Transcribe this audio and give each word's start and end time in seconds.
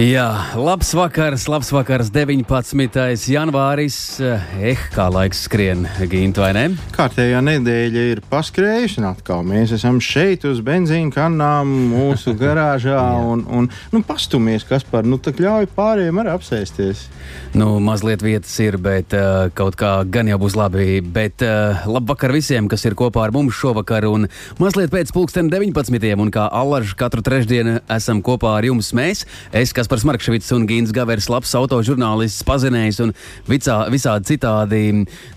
Jā, 0.00 0.56
labs 0.56 0.94
vakars, 0.96 1.42
labs 1.52 1.68
vakars, 1.68 2.08
19. 2.08 3.26
janvāris. 3.28 3.96
Eh, 4.24 4.78
kā 4.88 5.04
laiks 5.12 5.42
skrien, 5.44 5.84
gīnt 6.08 6.38
vai 6.40 6.48
ne? 6.56 6.62
Kārtējā 6.96 7.42
nedēļa 7.44 8.04
ir 8.14 8.22
paskrējusi, 8.30 9.02
un 9.02 9.10
atkal 9.10 9.42
mēs 9.44 9.74
esam 9.76 9.98
šeit 10.00 10.46
uz 10.48 10.62
benzīna 10.64 11.12
kanām, 11.12 11.74
mūsu 11.90 12.32
garāžā. 12.40 13.02
un, 13.20 13.44
un, 13.44 13.68
nu, 13.92 14.00
pastumies, 14.00 14.64
kas 14.64 14.80
par, 14.88 15.04
nu, 15.04 15.18
tā 15.20 15.34
ļauj 15.36 15.68
pārējiem 15.76 16.22
arī 16.22 16.32
apsēsties. 16.38 17.04
Nu, 17.52 17.76
mazliet 17.84 18.24
vietas 18.24 18.54
ir, 18.64 18.78
bet 18.80 19.12
uh, 19.12 19.52
kaut 19.52 19.76
kā 19.76 19.92
gan 20.08 20.32
jau 20.32 20.40
būs 20.40 20.56
labi. 20.56 21.02
Bet 21.04 21.44
uh, 21.44 21.84
labvakar 21.84 22.32
visiem, 22.32 22.64
kas 22.64 22.88
ir 22.88 22.96
kopā 22.96 23.26
ar 23.26 23.36
mums 23.36 23.60
šovakar, 23.60 24.08
un 24.08 24.24
mazliet 24.56 24.88
pēc 24.88 25.12
pulksten 25.12 25.52
19. 25.52 26.00
un 26.16 26.32
kā 26.32 26.48
allaž 26.48 26.96
katru 26.96 27.20
trešdienu 27.20 27.82
esam 27.92 28.24
kopā 28.24 28.56
ar 28.56 28.72
jums 28.72 28.94
mēs. 28.96 29.26
Es, 29.52 29.76
Kaspars 29.82 30.04
Markevits 30.06 30.52
un 30.54 30.62
Gins 30.70 30.92
Gavers, 30.94 31.26
labs 31.26 31.50
autožurnālists, 31.58 32.44
pazinējis 32.46 33.00
un 33.02 33.10
vicā, 33.50 33.80
visādi 33.90 34.36
citādi. 34.36 34.82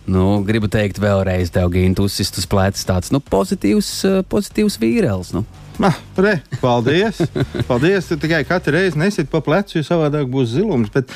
Nu, 0.06 0.26
gribu 0.46 0.70
teikt 0.70 1.00
vēlreiz, 1.02 1.50
tev, 1.50 1.72
Gint, 1.74 1.98
uzsist 2.04 2.38
uz 2.38 2.46
pleca 2.46 2.78
tāds 2.92 3.10
nu, 3.10 3.18
pozitīvs, 3.26 3.90
eh, 4.06 4.20
pozitīvs 4.30 4.78
vīrielis. 4.78 5.34
Nu. 5.34 5.42
Ah, 5.84 5.96
re, 6.18 6.38
paldies! 6.62 7.18
paldies! 7.68 8.08
Tu 8.08 8.16
tikai 8.20 8.46
katru 8.48 8.72
reizi 8.78 9.00
nesit 9.00 9.28
pa 9.32 9.42
plecu, 9.44 9.76
jo 9.76 9.84
savādāk 9.84 10.30
būs 10.32 10.54
zilums. 10.54 10.92
Bet, 10.94 11.12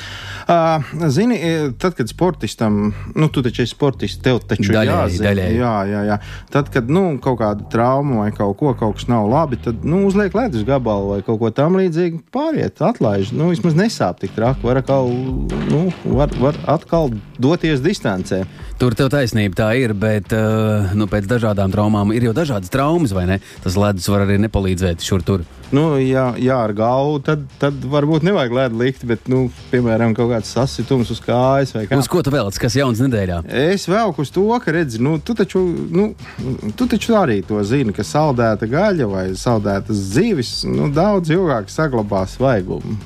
uh, 0.52 0.84
zini, 1.08 1.38
tad, 1.80 1.96
kad 1.96 2.10
sportistam, 2.12 2.90
nu, 3.16 3.30
tu 3.32 3.40
taču 3.44 3.64
esi 3.64 3.72
sportists, 3.72 4.20
tev 4.24 4.42
taču 4.44 4.74
daļai, 4.74 4.92
jāzina. 4.92 5.26
Daļai. 5.30 5.48
Jā, 5.56 5.74
jā, 5.88 6.02
jā. 6.10 6.18
Tad, 6.52 6.68
kad 6.74 6.92
nu, 6.92 7.04
kaut 7.24 7.40
kāda 7.40 7.64
trauma 7.72 8.24
vai 8.24 8.30
kaut 8.36 8.58
ko, 8.60 8.74
kaut 8.76 8.98
kas 8.98 9.08
nav 9.08 9.30
labi, 9.32 9.60
tad 9.64 9.86
nu, 9.86 10.02
uzliek 10.10 10.36
ledus 10.36 10.66
gabalu 10.68 11.14
vai 11.14 11.20
kaut 11.24 11.40
ko 11.40 11.52
tam 11.56 11.80
līdzīgu, 11.80 12.20
pāriet, 12.34 12.84
atlaiž. 12.84 13.32
Nu, 13.36 13.48
vismaz 13.54 13.78
nesāp 13.78 14.20
tik 14.20 14.36
traki. 14.36 14.66
Var 14.66 14.82
atkal, 14.82 15.08
nu, 15.72 15.86
var, 16.04 16.36
var 16.42 16.60
atkal 16.68 17.14
doties 17.40 17.80
distancē. 17.84 18.44
Tur 18.80 18.94
tev 18.96 19.10
taisnība 19.12 19.58
tā 19.58 19.66
ir, 19.76 19.92
bet 19.92 20.30
uh, 20.32 20.94
nu, 20.96 21.04
pēc 21.04 21.26
dažādām 21.28 21.68
traumām 21.68 22.14
ir 22.16 22.24
jau 22.24 22.30
dažādas 22.32 22.72
traumas, 22.72 23.12
vai 23.12 23.26
ne? 23.28 23.36
Tas 23.60 23.74
ledus 23.76 24.06
var 24.08 24.24
arī 24.24 24.38
nepalīdzēt 24.40 25.04
šur 25.04 25.20
tur. 25.26 25.44
Nu, 25.68 25.98
jā, 26.00 26.30
jā, 26.40 26.56
ar 26.64 26.72
galvu 26.72 27.18
tad, 27.26 27.42
tad 27.60 27.84
varbūt 27.92 28.24
nevajag 28.24 28.56
ledu 28.56 28.80
likt, 28.80 29.04
bet, 29.04 29.28
nu, 29.28 29.42
piemēram, 29.68 30.16
kaut 30.16 30.32
kāds 30.32 30.54
sasitums 30.56 31.12
uz 31.12 31.20
kājas 31.20 31.74
vai 31.76 31.84
kā. 31.90 32.00
Uz 32.00 32.08
ko 32.08 32.24
tu 32.24 32.32
vēlaties, 32.32 32.62
kas 32.64 32.78
jauns 32.80 33.04
nedēļā? 33.04 33.42
Es 33.68 33.84
velku 33.90 34.24
uz 34.24 34.32
to, 34.32 34.48
ka, 34.64 34.72
redzi, 34.72 35.04
nu, 35.04 35.18
tu 35.20 35.36
taču, 35.36 35.60
nu, 35.92 36.08
tu 36.72 36.88
taču 36.88 37.20
arī 37.20 37.42
to 37.44 37.60
zini, 37.60 37.92
ka 37.92 38.00
saldēta 38.00 38.64
gaļa 38.64 39.12
vai 39.12 39.28
saldētas 39.36 40.04
zivis 40.16 40.56
nu, 40.64 40.88
daudz 40.88 41.36
ilgāk 41.36 41.68
saglabās 41.68 42.40
svaigumu. 42.40 42.96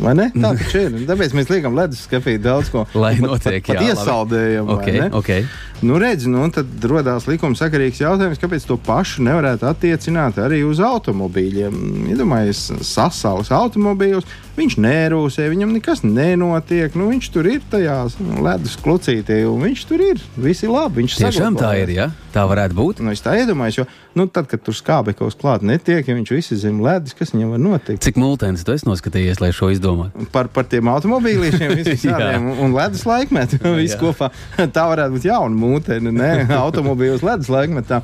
Vai 0.00 0.14
ne? 0.18 0.28
Tā 0.32 0.54
taču 0.60 0.86
ir. 0.86 0.96
Tāpēc 1.08 1.36
mēs 1.36 1.52
liekam 1.52 1.76
leduskapī 1.76 2.38
daudz 2.42 2.72
ko. 2.72 2.86
Lai 2.96 3.14
notiek, 3.20 3.60
pat, 3.60 3.68
pat, 3.68 3.76
pat 3.76 3.82
jā, 3.82 3.92
iesaldējam. 3.92 4.72
Okay, 4.78 5.04
okay. 5.20 5.46
Nu, 5.82 5.96
redz, 5.98 6.28
nu, 6.30 6.44
tad 6.54 6.84
radās 6.86 7.26
likumsakarīgs 7.26 7.98
jautājums, 8.04 8.38
kāpēc 8.38 8.66
to 8.68 8.76
pašu 8.86 9.24
nevarētu 9.26 9.66
attiecināt 9.66 10.38
arī 10.38 10.60
uz 10.62 10.78
automobīļiem. 10.78 11.74
Iedomājieties, 12.14 12.60
ja 12.70 12.86
sasaules 12.86 13.50
automobīļus, 13.50 14.28
viņš 14.56 14.76
nerūsē, 14.84 15.48
viņam 15.50 15.72
nekas 15.74 16.04
nenotiek. 16.06 16.94
Nu, 16.98 17.08
viņš 17.10 17.30
tur 17.34 17.48
ir 17.50 17.64
tajā 17.72 17.96
ledus 18.44 18.76
klucītī, 18.82 19.42
un 19.48 19.66
viņš 19.66 19.84
tur 19.90 20.04
ir. 20.12 20.22
Viss 20.36 20.62
ir 20.62 20.70
labi. 20.70 21.02
Viņš 21.02 21.18
tiešām 21.24 21.58
tā 21.58 21.74
ir. 21.82 21.94
Ja? 21.96 22.10
Tā 22.32 22.44
varētu 22.48 22.76
būt. 22.78 23.02
Nu, 23.04 23.12
es 23.12 23.24
tā 23.24 23.34
iedomājos, 23.40 23.82
jo 23.82 23.86
nu, 24.16 24.28
tad, 24.30 24.46
kad 24.48 24.62
tur 24.64 24.76
skābeklis 24.76 25.36
klāt 25.40 25.64
netiek, 25.66 26.06
ja 26.06 26.16
viņš 26.16 26.32
visi 26.32 26.58
zem 26.60 26.80
ledus, 26.84 27.16
kas 27.16 27.34
viņam 27.34 27.56
var 27.56 27.62
notikt. 27.62 28.02
Cik 28.04 28.20
multens 28.20 28.64
tu 28.64 28.74
esi 28.76 28.88
noskatījies, 28.88 29.40
lai 29.42 29.50
šo 29.56 29.72
izdomātu? 29.74 30.26
Par, 30.32 30.48
par 30.52 30.68
tiem 30.68 30.88
automobīļiem, 30.92 31.74
visiem 31.82 32.48
un 32.62 32.76
ledus 32.76 33.04
laikmetu, 33.08 33.60
visu 33.80 34.00
kopā. 34.00 34.30
Tā 34.62 34.86
varētu 34.92 35.16
būt 35.16 35.28
jauna 35.28 35.56
mūtene, 35.72 36.12
ne 36.14 36.32
automobīļos 36.64 37.24
ledus 37.26 37.52
laikmetā. 37.52 38.02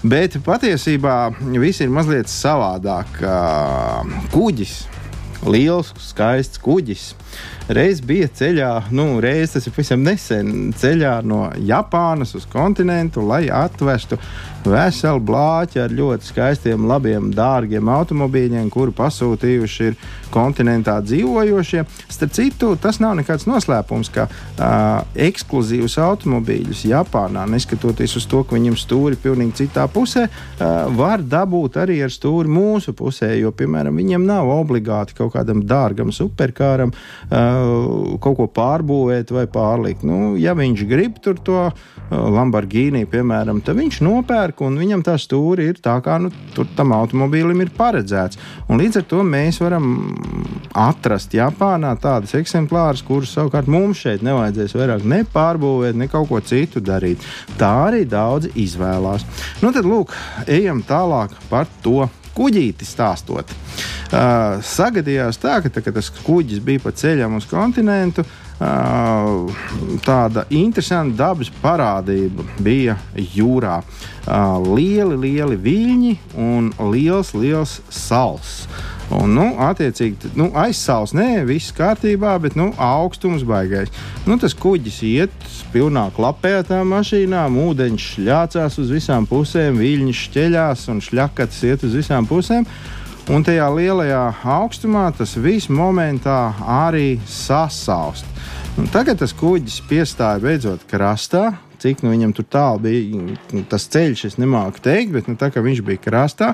Bet 0.00 0.38
patiesībā 0.44 1.16
viss 1.60 1.82
ir 1.84 1.90
mazliet 1.92 2.30
savādāk. 2.32 3.18
Kuģis, 4.32 4.76
liels, 5.44 5.92
skaists 6.00 6.60
kuģis. 6.64 7.10
Reiz 7.70 8.00
bija 8.02 8.26
ceļā, 8.34 8.68
nu, 8.90 9.20
reiz 9.22 9.52
tas 9.54 9.68
ir 9.68 9.74
pavisam 9.76 10.02
nesen, 10.02 10.72
ceļā 10.74 11.20
no 11.22 11.44
Japānas 11.62 12.34
uz 12.34 12.42
kontinentu, 12.50 13.22
lai 13.22 13.44
atvestu 13.46 14.18
veselu 14.66 15.22
blāķi 15.22 15.78
ar 15.84 15.94
ļoti 15.94 16.26
skaistiem, 16.32 16.88
labiem, 16.90 17.30
dārgiem 17.32 17.86
automobīļiem, 17.94 18.66
kuru 18.74 18.92
pasūtījuši 18.98 19.86
ir 19.86 19.96
kontinentā 20.34 20.96
dzīvojošie. 21.04 21.84
Starp 22.10 22.34
citu, 22.34 22.72
tas 22.82 22.98
nav 23.00 23.14
nekāds 23.20 23.46
noslēpums, 23.48 24.10
ka 24.14 24.26
uh, 24.26 25.06
ekskluzīvus 25.14 25.96
automobīļus 26.02 26.82
Japānā, 26.90 27.46
neskatoties 27.54 28.18
uz 28.18 28.26
to, 28.30 28.42
ka 28.42 28.58
viņiem 28.58 28.76
stūri 28.78 29.14
ir 29.14 29.22
pilnīgi 29.22 29.62
citā 29.62 29.86
pusē, 29.90 30.26
uh, 30.26 30.90
var 30.98 31.22
dabūt 31.22 31.78
arī 31.84 32.00
ar 32.04 32.12
stūri 32.12 32.50
mūsu 32.50 32.96
pusē, 32.98 33.30
jo, 33.38 33.54
piemēram, 33.54 33.96
viņiem 34.02 34.26
nav 34.26 34.50
obligāti 34.58 35.16
kaut 35.22 35.36
kādam 35.38 35.62
dārgam 35.70 36.12
superkāram 36.14 36.92
uh, 36.92 37.19
kaut 37.28 38.36
ko 38.38 38.46
pārbūvēt 38.50 39.30
vai 39.34 39.46
pārlikt. 39.50 40.04
Nu, 40.06 40.34
ja 40.40 40.54
viņš 40.58 40.84
grib 40.88 41.18
tur 41.22 41.38
to 41.44 41.58
uh, 41.68 41.74
Lamborghini, 42.10 43.04
piemēram, 43.10 43.60
tad 43.62 43.78
viņš 43.78 44.00
nopērk 44.02 44.64
un 44.66 44.78
viņam 44.80 45.04
tā 45.06 45.14
stūri 45.20 45.68
ir 45.70 45.78
tā, 45.82 45.94
kā 46.02 46.18
nu, 46.22 46.32
tam 46.76 46.94
automobīlim 46.96 47.62
ir 47.62 47.70
paredzēts. 47.76 48.40
Un 48.68 48.82
līdz 48.82 49.02
ar 49.02 49.06
to 49.12 49.22
mēs 49.26 49.60
varam 49.62 49.92
atrast 50.74 51.36
Japānā 51.36 51.92
tādus 52.02 52.34
eksemplārus, 52.38 53.04
kurus 53.06 53.36
savukārt 53.36 53.70
mums 53.70 54.02
šeit 54.02 54.24
nevajadzēs 54.26 54.74
vairāk 54.78 55.06
ne 55.06 55.22
pārbūvēt, 55.34 55.98
ne 55.98 56.10
kaut 56.10 56.30
ko 56.32 56.42
citu 56.42 56.82
darīt. 56.82 57.22
Tā 57.60 57.70
arī 57.90 58.02
daudzi 58.08 58.50
izvēlās. 58.64 59.26
Nu, 59.62 59.70
tad 59.76 59.86
lūk, 59.86 60.16
ejam 60.50 60.82
tālāk 60.86 61.36
par 61.52 61.70
to 61.84 62.08
kuģīti 62.34 62.86
stāstot. 62.86 63.50
Uh, 63.50 63.89
sagadījās 64.10 65.38
tā, 65.38 65.60
ka 65.62 65.70
tā, 65.70 65.82
tas 65.94 66.10
kuģis 66.24 66.62
bija 66.64 66.82
pa 66.82 66.94
ceļam 66.94 67.38
uz 67.38 67.46
kontinentu. 67.50 68.26
Uh, 68.60 69.48
tāda 70.04 70.42
interesanta 70.52 71.16
dabas 71.16 71.48
parādība 71.62 72.44
bija 72.60 72.98
jūrā. 73.16 73.78
Uh, 74.26 74.58
lieli, 74.76 75.16
lieli 75.16 75.56
viļņi 75.56 76.10
un 76.36 76.68
liels, 76.90 77.32
liels 77.32 77.78
sals. 77.88 78.66
Un, 79.10 79.32
nu, 79.34 79.46
attiecīgi, 79.64 80.34
nu, 80.38 80.50
aizsāls, 80.60 81.14
nē, 81.16 81.40
viss 81.48 81.72
kārtībā, 81.74 82.36
bet 82.42 82.54
nu, 82.58 82.68
augstums 82.76 83.42
baigais. 83.48 83.90
Nu, 84.28 84.36
tas 84.38 84.54
kuģis 84.54 85.00
iet 85.08 85.50
pilnā 85.72 86.10
klapē 86.14 86.58
ar 86.60 86.68
tām 86.68 86.92
mašīnām, 86.92 87.56
ūdeņš 87.64 88.12
šļācās 88.12 88.78
uz 88.84 88.92
visām 88.92 89.26
pusēm, 89.30 89.80
viļņi 89.80 90.14
šķeļās 90.20 90.86
un 90.92 91.02
šļakats 91.08 91.66
iet 91.72 91.88
uz 91.88 91.96
visām 92.02 92.28
pusēm. 92.28 92.68
Un 93.28 93.44
tajā 93.44 93.66
lielajā 93.74 94.22
augstumā 94.56 95.10
tas 95.12 95.36
viss 95.36 95.68
momentā 95.68 96.54
arī 96.64 97.18
sasaust. 97.28 98.24
Un 98.80 98.88
tagad 98.88 99.20
tas 99.20 99.34
kuģis 99.36 99.82
piestāja 99.90 100.40
beidzot 100.40 100.86
krastā, 100.88 101.50
cik 101.80 102.02
nu 102.04 102.12
viņam 102.14 102.32
tur 102.36 102.46
tālu 102.48 102.80
bija 102.84 103.64
tas 103.68 103.86
ceļš, 103.92 104.24
es 104.30 104.36
nemāku 104.40 104.82
teikt, 104.84 105.12
bet 105.16 105.28
nu, 105.28 105.36
tā 105.40 105.50
kā 105.52 105.62
viņš 105.64 105.82
bija 105.84 106.00
krastā, 106.00 106.52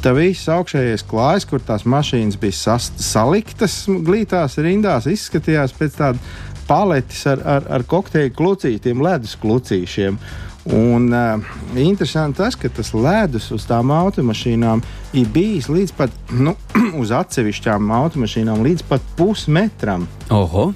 tad 0.00 0.18
viss 0.18 0.50
augšējais 0.52 1.06
klājs, 1.08 1.48
kur 1.48 1.64
tās 1.64 1.86
mašīnas 1.88 2.40
bija 2.40 2.58
sas, 2.58 2.90
saliktas 3.00 3.84
glītās 3.88 4.58
rindās, 4.60 5.08
izskatījās 5.10 5.76
pēc 5.78 6.00
tāda 6.00 6.34
paletes 6.68 7.24
ar, 7.28 7.42
ar, 7.44 7.68
ar 7.78 7.84
kokteļu 7.88 8.32
klucītiem, 8.36 9.02
ledus 9.04 9.36
klucīšiem. 9.40 10.18
Un 10.64 11.10
uh, 11.12 11.42
interesanti 11.76 12.38
tas, 12.40 12.56
ka 12.56 12.70
tas 12.72 12.94
ledus 12.96 13.50
uz 13.52 13.66
tām 13.68 13.92
automašīnām 13.92 14.80
ir 15.12 15.28
bijis 15.34 15.68
līdz 15.68 15.92
pat 15.98 16.32
nu, 16.32 16.54
uz 17.02 17.12
atsevišķām 17.12 17.92
automašīnām, 17.92 18.64
līdz 18.64 18.86
pat 18.88 19.04
pusmetram. 19.18 20.08
Oho! 20.32 20.70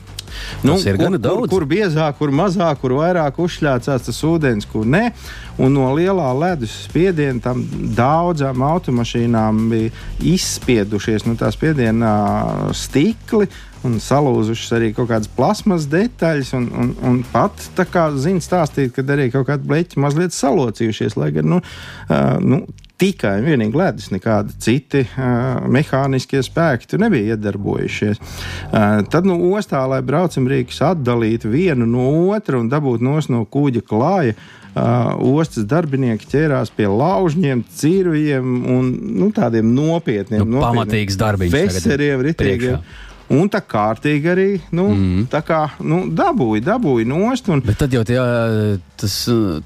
Nu, 0.63 0.77
tas 0.77 0.87
ir 0.87 0.97
kur, 0.97 1.05
gana 1.05 1.21
daudz. 1.21 1.49
Kur, 1.49 1.63
kur 1.63 1.69
biezāk, 1.71 2.19
kur 2.21 2.33
mazāk, 2.35 2.81
kur 2.83 2.97
vairāk 2.99 3.39
uzšļācās 3.45 4.09
tas 4.09 4.21
ūdens, 4.27 4.69
kur 4.71 4.87
nē. 4.89 5.09
Un 5.59 5.75
no 5.75 5.89
lielā 5.97 6.29
ledus 6.39 6.75
spiediena 6.85 7.43
tam 7.43 7.65
daudzām 7.99 8.63
automašīnām 8.63 9.65
bija 9.73 9.95
izspiedušies 10.35 11.27
no 11.27 11.35
tā 11.39 11.51
spiediena 11.55 12.13
stikli. 12.77 13.49
Un 13.87 14.01
salūzušas 14.03 14.73
arī 14.75 14.89
kaut 14.91 15.07
kādas 15.13 15.31
plasmas 15.31 15.85
detaļas, 15.91 16.51
un, 16.59 16.65
un, 16.83 16.89
un 17.07 17.21
pat 17.31 17.63
tā 17.79 17.87
kā 17.87 18.09
zina 18.19 18.43
stāstīt, 18.43 18.91
ka 18.97 19.05
arī 19.15 19.29
kaut 19.31 19.47
kādi 19.53 19.71
bleķi 19.71 20.03
mazliet 20.03 20.35
salocījušies. 20.35 21.15
Lai 21.21 21.31
gan 21.37 21.47
nu, 21.53 21.61
uh, 21.63 22.41
nu, 22.43 22.65
tikai 22.99 23.39
un 23.41 23.47
vienīgi 23.47 23.79
ledus, 23.79 24.11
nekādi 24.15 24.55
citi 24.63 25.05
uh, 25.07 25.65
mehāniskie 25.71 26.43
spēki 26.45 26.91
tur 26.91 27.03
nebija 27.05 27.37
iedarbojušies. 27.37 28.21
Uh, 28.21 29.01
tad 29.11 29.29
nu, 29.29 29.39
ostā, 29.55 29.85
lai 29.91 30.01
braucam 30.07 30.49
rīkus 30.51 30.83
atdalītu 30.91 31.53
vienu 31.53 31.87
no 31.89 32.09
otra 32.35 32.59
un 32.59 32.71
dabūtu 32.73 33.31
no 33.33 33.45
kuģa 33.47 33.85
klāja. 33.87 34.39
Uh, 34.79 35.17
ostas 35.41 35.65
darbinieki 35.67 36.29
ķērās 36.31 36.71
pie 36.77 36.87
laužņiem, 36.87 37.65
cirviem 37.75 38.59
un 38.71 38.91
nu, 39.19 39.31
tādiem 39.35 39.73
nopietniem, 39.75 40.45
nu, 40.45 40.59
nopietniem 40.59 40.69
pamatīgs 40.69 41.19
darbības, 41.19 41.79
veseriem, 41.79 42.23
ritīgiem. 42.29 42.79
Priekšā. 42.79 43.07
Un 43.29 43.51
tā 43.53 43.61
kārtīgi 43.61 44.31
arī 44.33 44.47
nu, 44.73 44.87
mm. 44.95 45.25
tā 45.33 45.43
kā, 45.45 45.65
nu, 45.85 46.07
dabūja, 46.17 46.63
dabūja 46.71 47.09
nost. 47.11 47.51
Un... 47.53 47.61
Bet 47.65 47.77
tad 47.83 47.93
jau 47.93 48.05
tā, 48.09 48.23
tas, 49.01 49.17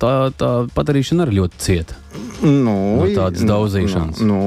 tā, 0.02 0.14
tā 0.38 0.52
padarīšana 0.76 1.26
arī 1.26 1.40
ļoti 1.40 1.66
cieta. 1.66 2.02
Nu, 2.42 2.74
no 2.98 3.06
tādas 3.14 3.44
daudzīšanas. 3.46 4.20
Nu, 4.26 4.38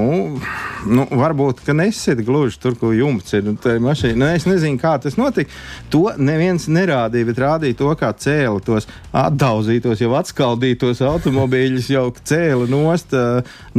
nu, 0.84 0.96
nu, 0.98 1.06
varbūt, 1.16 1.62
ka 1.66 1.74
nesit 1.74 2.20
gluži 2.28 2.60
tur, 2.62 2.76
kur 2.78 2.92
jumts 2.94 3.34
ir. 3.34 3.46
Nu, 3.48 3.56
nu, 3.56 4.28
es 4.28 4.46
nezinu, 4.46 4.78
kā 4.82 4.98
tas 5.02 5.16
notika. 5.18 5.50
To 5.94 6.10
neviens 6.20 6.68
nerādīja, 6.70 7.30
bet 7.30 7.40
rādīja 7.42 7.78
to, 7.80 7.90
kā 7.98 8.12
cēla 8.12 8.60
tos 8.66 8.90
atdauzītos, 9.16 10.04
jau 10.04 10.12
atskaldītos 10.20 11.02
automobīļus, 11.08 11.90
jau 11.96 12.10
cēla 12.20 12.68
nost 12.70 13.16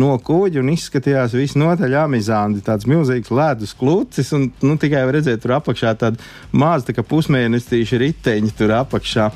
no 0.01 0.15
kuģa 0.25 0.63
un 0.65 0.73
izskatījās 0.73 1.37
visnotaļ 1.37 1.99
amizanti. 2.07 2.65
Tāds 2.67 2.89
milzīgs 2.89 3.31
ledus 3.37 3.77
klucis 3.77 4.33
un 4.37 4.49
nu, 4.65 4.79
tikai 4.81 5.05
redzēt 5.13 5.45
tur 5.45 5.59
apakšā 5.61 5.93
tādu 6.01 6.25
mazu 6.57 6.89
tā 6.89 7.05
pusmēnesīšu 7.07 8.01
riteņu 8.03 8.57
tur 8.57 8.75
apakšā. 8.81 9.31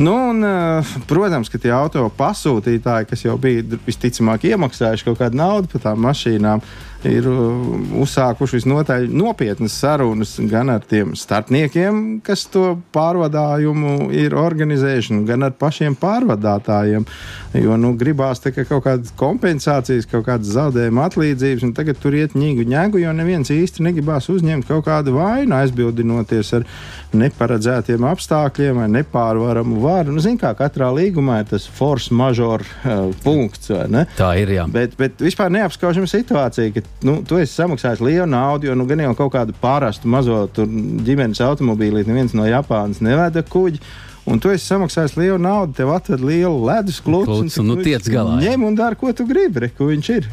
Nu, 0.00 0.14
un, 0.30 0.42
uh, 0.42 0.92
protams, 1.04 1.50
ka 1.52 1.58
tie 1.60 1.74
auto 1.76 2.06
pasūtītāji, 2.16 3.08
kas 3.10 3.24
jau 3.26 3.34
bija 3.40 3.60
visticamāk 3.84 4.46
iemaksājuši 4.48 5.04
kaut 5.04 5.18
kādu 5.20 5.36
naudu 5.36 5.68
par 5.68 5.82
tām 5.84 6.00
mašīnām, 6.06 6.62
ir 7.08 7.26
uh, 7.30 7.70
uzsākuši 8.02 8.58
visnotaļ 8.60 9.08
nopietnas 9.14 9.76
sarunas 9.80 10.36
gan 10.50 10.72
ar 10.74 10.84
tiem 10.86 11.14
starpniekiem, 11.18 12.20
kas 12.26 12.46
to 12.52 12.76
pārvadājumu 12.94 14.10
ir 14.16 14.36
organizējuši, 14.38 15.22
gan 15.28 15.48
ar 15.48 15.54
pašiem 15.58 15.96
pārvadātājiem. 16.00 17.06
Jo 17.58 17.76
nu, 17.80 17.94
gribās 17.98 18.42
ka 18.44 18.64
kaut 18.64 18.84
kādas 18.84 19.10
kompensācijas, 19.18 20.06
kaut 20.10 20.28
kādas 20.28 20.52
zaudējuma 20.54 21.08
atlīdzības, 21.08 21.64
un 21.66 21.74
tagad 21.74 21.98
tur 22.02 22.14
iet 22.14 22.36
ņēgu 22.38 22.66
ņēgu, 22.70 23.00
jo 23.02 23.14
neviens 23.16 23.50
īsti 23.50 23.84
negribās 23.86 24.28
uzņemt 24.30 24.68
kaut 24.68 24.84
kādu 24.86 25.16
vainu, 25.16 25.56
aizbildinoties 25.58 26.52
ar 26.58 26.66
neparedzētiem 27.16 28.06
apstākļiem 28.06 28.82
vai 28.82 28.88
nepārvaramu 28.94 29.80
varu. 29.82 30.14
Nu, 30.14 30.22
Ziniet, 30.22 30.42
kā 30.44 30.52
katrā 30.58 30.90
līgumā 30.94 31.40
ir 31.42 31.50
tas 31.50 31.66
force 31.66 32.14
majeure 32.14 32.66
uh, 32.84 33.10
punkts. 33.24 33.70
Tā 34.18 34.30
ir. 34.40 34.54
Jā. 34.54 34.66
Bet, 34.70 34.96
bet 34.98 35.20
vispār 35.22 35.50
neapskaužama 35.54 36.10
situācija, 36.10 36.74
ka 36.74 36.84
nu, 37.06 37.16
tu 37.26 37.38
esi 37.40 37.54
samaksājis 37.54 38.02
lielu 38.04 38.28
naudu, 38.30 38.68
jo 38.68 38.76
nu, 38.76 38.86
gan 38.88 39.02
jau 39.06 39.14
kaut 39.22 39.32
kādu 39.36 39.56
parastu 39.60 40.10
mazo 40.10 40.42
ģimenes 40.54 41.40
automobīlī 41.44 42.04
neviens 42.08 42.36
no 42.36 42.46
Japānas 42.48 43.02
neveda 43.04 43.44
kuģi. 43.46 43.82
Un 44.30 44.38
tu 44.38 44.52
esi 44.52 44.66
samaksājis 44.68 45.16
lielu 45.16 45.38
naudu, 45.40 45.74
tev 45.78 45.90
atved 45.94 46.20
lielu 46.22 46.60
ledus 46.68 47.00
un 47.06 47.72
nu 47.72 47.80
tiec 47.80 48.04
galā. 48.12 48.36
Ņem 48.42 48.68
un 48.68 48.76
dari, 48.78 48.98
ko 49.00 49.12
tu 49.16 49.26
gribi, 49.26 49.64
re, 49.64 49.72
ko 49.74 49.88
viņš 49.88 50.12
ir. 50.18 50.28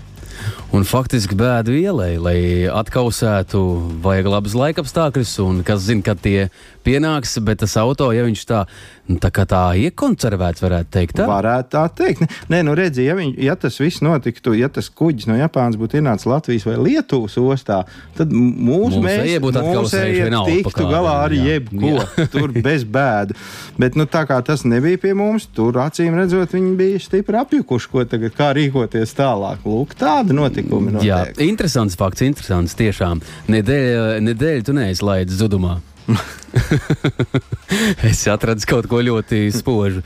Un 0.75 0.83
faktiski 0.86 1.36
bēdu 1.38 1.74
ielai, 1.80 2.12
lai 2.21 2.39
atkausētu, 2.69 3.62
vajag 4.03 4.27
labus 4.30 4.56
laikapstākļus, 4.60 5.31
un 5.45 5.63
kas 5.65 5.86
zina, 5.88 6.03
kad 6.06 6.19
tie 6.21 6.50
pienāks, 6.88 7.38
bet 7.44 7.62
tas 7.63 7.75
auto, 7.81 8.10
ja 8.16 8.24
viņš 8.28 8.44
tā, 8.48 8.63
nu, 9.10 9.18
tā 9.24 9.31
kā 9.34 9.45
tā 9.50 9.62
iekonservēts, 9.88 10.63
varētu 10.63 10.92
teikt. 10.94 11.18
Tā? 11.19 11.28
Varētu 11.30 11.72
tā 11.75 11.84
teikt. 12.00 12.24
Nē, 12.51 12.63
nu 12.68 12.75
redzi, 12.78 13.06
ja, 13.07 13.16
viņ, 13.18 13.34
ja 13.44 13.57
tas 13.60 13.80
viss 13.81 14.04
notiktu, 14.06 14.56
ja 14.57 14.69
tas 14.74 14.89
kuģis 14.89 15.30
no 15.30 15.38
Japānas 15.39 15.80
būtu 15.80 16.00
ienācis 16.00 16.30
Latvijas 16.30 16.68
vai 16.68 16.78
Lietuvas 16.88 17.38
ostā, 17.42 17.81
tad 18.18 18.34
mūsu 18.34 19.01
mēs 19.04 19.38
mūsu 19.44 20.44
tiktu 20.48 20.88
galā 20.89 21.18
ar 21.25 21.36
jebko, 21.36 21.94
jā. 21.98 22.28
tur 22.34 22.54
bez 22.56 22.86
bēdu. 22.88 23.38
Bet 23.78 23.98
nu, 24.00 24.07
tā 24.10 24.24
kā 24.30 24.39
tas 24.45 24.66
nebija 24.68 25.01
pie 25.01 25.13
mums, 25.18 25.50
tur 25.56 25.78
acīm 25.84 26.16
redzot, 26.18 26.56
viņi 26.56 26.74
bija 26.80 27.04
stipri 27.04 27.42
apjukuši, 27.42 27.92
ko 27.92 28.06
tagad 28.10 28.38
kā 28.38 28.54
rīkoties 28.57 29.16
tālāk. 29.18 29.66
Lūk, 29.68 29.98
tāda 30.00 30.36
notikumi. 30.36 30.95
Notiek. 30.98 31.10
Jā, 31.10 31.22
interesants 31.44 31.98
fakts, 32.00 32.24
interesants 32.25 32.78
tiešām. 32.80 33.22
Nedēļa, 33.51 34.18
nedēļa 34.24 34.68
tu 34.68 34.75
neizlaidzi 34.78 35.39
zudumā. 35.42 35.78
es 38.09 38.25
atradu 38.31 38.68
kaut 38.69 38.89
ko 38.92 39.04
ļoti 39.04 39.48
spožu. 39.56 40.04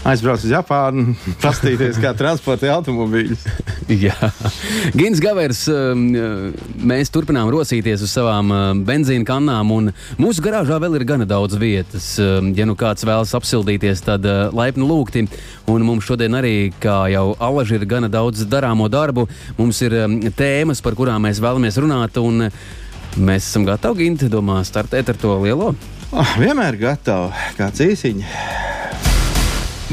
Aizbraucu 0.00 0.46
uz 0.46 0.52
Japānu, 0.54 1.12
paskatīties, 1.44 1.98
kā 2.00 2.14
transportē 2.16 2.70
automobīļus. 2.72 3.42
Jā, 4.06 4.30
Gins 4.96 5.20
Gavers, 5.20 5.66
um, 5.68 6.06
mēs 6.88 7.12
turpinām 7.12 7.50
rosīties 7.52 8.00
uz 8.06 8.14
savām 8.14 8.54
um, 8.54 8.80
benzīna 8.86 9.28
kannām, 9.28 9.74
un 9.76 9.90
mūsu 10.20 10.44
garāžā 10.46 10.78
vēl 10.80 10.96
ir 10.96 11.04
gana 11.08 11.28
daudz 11.28 11.58
vietas. 11.60 12.14
Um, 12.22 12.54
ja 12.56 12.64
nu 12.68 12.78
kāds 12.80 13.04
vēlas 13.04 13.36
apsildīties, 13.36 14.00
tad 14.06 14.24
uh, 14.24 14.46
laipni 14.56 14.88
lūgti. 14.88 15.26
Un 15.68 15.84
mums 15.84 16.08
šodien 16.08 16.38
arī, 16.38 16.70
kā 16.80 17.02
jau 17.12 17.34
alaži, 17.36 17.76
ir 17.76 17.88
gana 17.90 18.08
daudz 18.08 18.46
darāmo 18.48 18.88
darbu. 18.88 19.28
Mums 19.60 19.84
ir 19.84 19.98
tēmas, 20.38 20.80
par 20.80 20.96
kurām 20.96 21.28
mēs 21.28 21.42
vēlamies 21.44 21.76
runāt. 21.82 22.16
Un, 22.24 22.48
Mēs 23.18 23.48
esam 23.48 23.64
gatavi, 23.66 24.04
Ginte, 24.06 24.28
domā, 24.30 24.60
startēt 24.66 25.10
ar 25.10 25.18
to 25.18 25.34
lielo? 25.42 25.72
Oh, 26.14 26.34
vienmēr 26.38 26.78
gatavi, 26.78 27.32
kāds 27.58 27.82
īsiņš. 27.82 28.34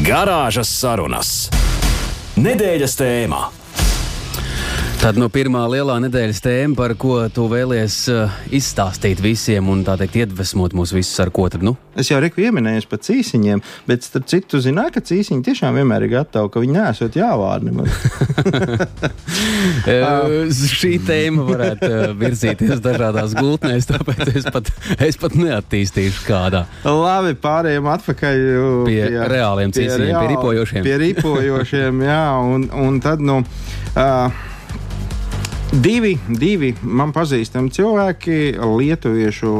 Garāžas 0.05 0.69
sarunas. 0.69 1.31
Nedēļas 2.37 2.93
tēmā. 2.99 3.47
Tad 4.97 5.13
no 5.21 5.27
pirmā 5.29 5.59
lielā 5.69 5.99
nedēļas 6.01 6.39
tēma, 6.41 6.73
par 6.73 6.95
ko 6.97 7.19
tu 7.29 7.43
vēlies 7.51 7.95
uh, 8.09 8.33
izstāstīt 8.49 9.19
visiem 9.21 9.67
un 9.69 9.83
tā 9.85 9.93
teikt, 9.99 10.15
iedvesmot 10.23 10.73
mūs 10.73 10.89
visus 10.95 11.19
ar 11.21 11.29
ko 11.33 11.45
tad? 11.53 11.61
Nu? 11.61 11.75
Es 11.97 12.09
jau 12.09 12.17
reku 12.21 12.39
pieminēju 12.41 12.87
par 12.89 13.01
cīsiņiem, 13.05 13.61
bet 13.85 14.07
starp 14.07 14.25
citu, 14.31 14.57
zināju, 14.63 14.95
ka 14.95 15.03
cīsiņi 15.05 15.45
tiešām 15.45 15.77
vienmēr 15.77 16.07
ir 16.07 16.11
gatavi, 16.15 16.49
ka 16.49 16.63
viņi 16.63 16.73
nesot 16.79 17.17
jāvārni. 17.19 17.85
Šī 20.81 20.93
tēma 21.05 21.45
varētu 21.51 21.93
virzīties 22.17 22.81
dažādās 22.81 23.37
gultnēs, 23.37 23.85
tāpēc 23.93 24.33
es 24.33 24.49
pat, 24.49 24.73
es 24.97 25.21
pat 25.21 25.37
neattīstīšu 25.37 26.25
kādā. 26.25 26.65
Labi, 26.89 27.37
pārējiem 27.45 27.93
atpakaļ 27.93 28.43
pie, 28.89 28.99
pie 29.05 29.31
reāliem 29.37 29.77
cīsiņiem, 29.77 30.09
pie, 30.09 30.19
pie 30.19 30.35
ripojošiem. 30.35 30.85
Pie 30.89 30.99
ripojošiem, 31.05 32.05
jā, 32.09 32.21
un, 32.57 32.69
un 32.89 33.01
tad, 33.05 33.21
nu. 33.21 33.43
Uh, 33.93 34.55
Divi, 35.77 36.15
divi 36.39 36.71
man 36.81 37.11
pazīstami 37.13 37.69
cilvēki, 37.69 38.55
lietuviešu 38.57 39.51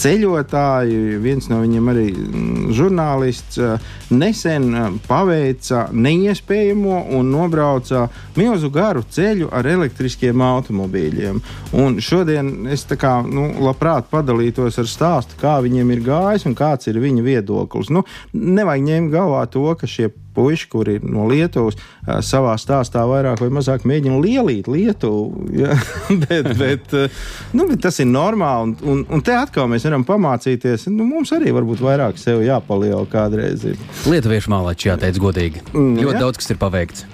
ceļotāji, 0.00 1.18
viens 1.20 1.48
no 1.50 1.58
viņiem 1.60 1.90
arī 1.92 2.04
mm, 2.12 2.70
žurnālists, 2.76 3.58
eh, 3.60 3.86
nesen 4.16 4.68
eh, 4.70 4.86
paveica 5.08 5.86
neiespējamo 5.92 7.02
un 7.18 7.30
nobrauca 7.32 8.06
milzu 8.38 8.70
garu 8.72 9.04
ceļu 9.04 9.50
ar 9.52 9.68
elektriskiem 9.68 10.40
automobīļiem. 10.46 11.40
Un 11.80 12.00
šodien 12.00 12.70
es 12.72 12.86
kā, 12.96 13.18
nu, 13.26 13.50
labprāt 13.66 14.08
padalītos 14.12 14.80
ar 14.80 14.88
stāstu, 14.88 15.36
kā 15.40 15.58
viņiem 15.64 15.96
ir 15.96 16.06
gājis 16.06 16.48
un 16.48 16.56
kāds 16.56 16.88
ir 16.88 17.00
viņa 17.02 17.26
viedoklis. 17.26 17.92
Nu, 17.92 18.06
nevajag 18.32 18.88
ņemt 18.88 19.12
galvā 19.12 19.44
to, 19.52 19.68
ka 19.76 19.90
šie 19.90 20.12
puiši, 20.36 20.68
kuri 20.72 20.98
ir 20.98 21.08
no 21.08 21.26
Lietuvas, 21.30 21.78
savā 22.24 22.54
stāstā 22.60 23.02
vairāk 23.08 23.40
vai 23.42 23.50
mazāk 23.58 23.86
mēģina 23.88 24.20
lielīt 24.22 24.70
Lietuvu. 24.70 25.48
Ja? 25.56 25.76
bet, 26.26 26.52
bet, 26.60 26.96
nu, 27.56 27.68
bet 27.70 27.82
tas 27.88 28.00
ir 28.02 28.10
normāli. 28.10 28.76
Un, 28.76 28.76
un, 28.92 29.04
un 29.16 29.24
te 29.24 29.34
atkal 29.36 29.68
mēs 29.72 29.88
varam 29.88 30.06
pamācīties. 30.06 30.88
Nu, 30.92 31.08
mums 31.08 31.34
arī 31.36 31.54
varbūt 31.56 31.82
vairāk 31.84 32.20
sev 32.20 32.44
jāpaliela 32.46 33.04
kādreiz. 33.10 33.66
Lietuviešu 34.06 34.52
mālači 34.52 34.92
jāteic 34.92 35.20
godīgi. 35.22 35.66
Mm, 35.72 36.00
Ļoti 36.02 36.18
ja? 36.18 36.24
daudz 36.26 36.42
kas 36.42 36.52
ir 36.54 36.60
paveikts. 36.62 37.06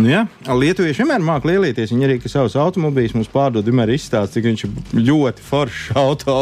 Nu, 0.00 0.08
ja, 0.08 0.22
Lietuvieši 0.48 1.02
vienmēr 1.02 1.20
māca 1.24 1.48
lielīties. 1.50 1.90
Viņi 1.92 2.06
arī 2.06 2.16
savus 2.24 2.54
automobīļus 2.56 3.14
mums 3.18 3.30
pārdod, 3.32 3.66
vienmēr 3.68 3.92
izstāsta, 3.92 4.38
cik 4.38 4.46
viņš 4.48 4.64
ir 4.64 5.02
ļoti 5.04 5.44
foršs 5.44 5.92
auto. 6.00 6.36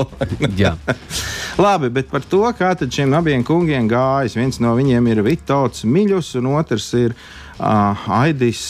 Labi, 1.64 1.90
bet 1.92 2.12
par 2.12 2.22
to, 2.30 2.44
kā 2.56 2.70
tad 2.78 2.94
šiem 2.94 3.16
abiem 3.18 3.42
kungiem 3.46 3.90
gājas. 3.90 4.38
Viens 4.38 4.60
no 4.62 4.76
viņiem 4.78 5.10
ir 5.10 5.22
Vitauts 5.26 5.82
Miļus, 5.82 6.36
un 6.38 6.52
otrs 6.54 6.92
ir 7.00 7.16
Aidis 7.60 8.62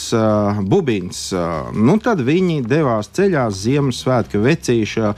Bubins. 0.67 1.23
Nu, 1.73 1.95
tad 2.03 2.21
viņi 2.27 2.59
devās 2.67 3.07
ceļā 3.15 3.45
Ziemassvētku 3.55 4.41
vecīša 4.43 5.13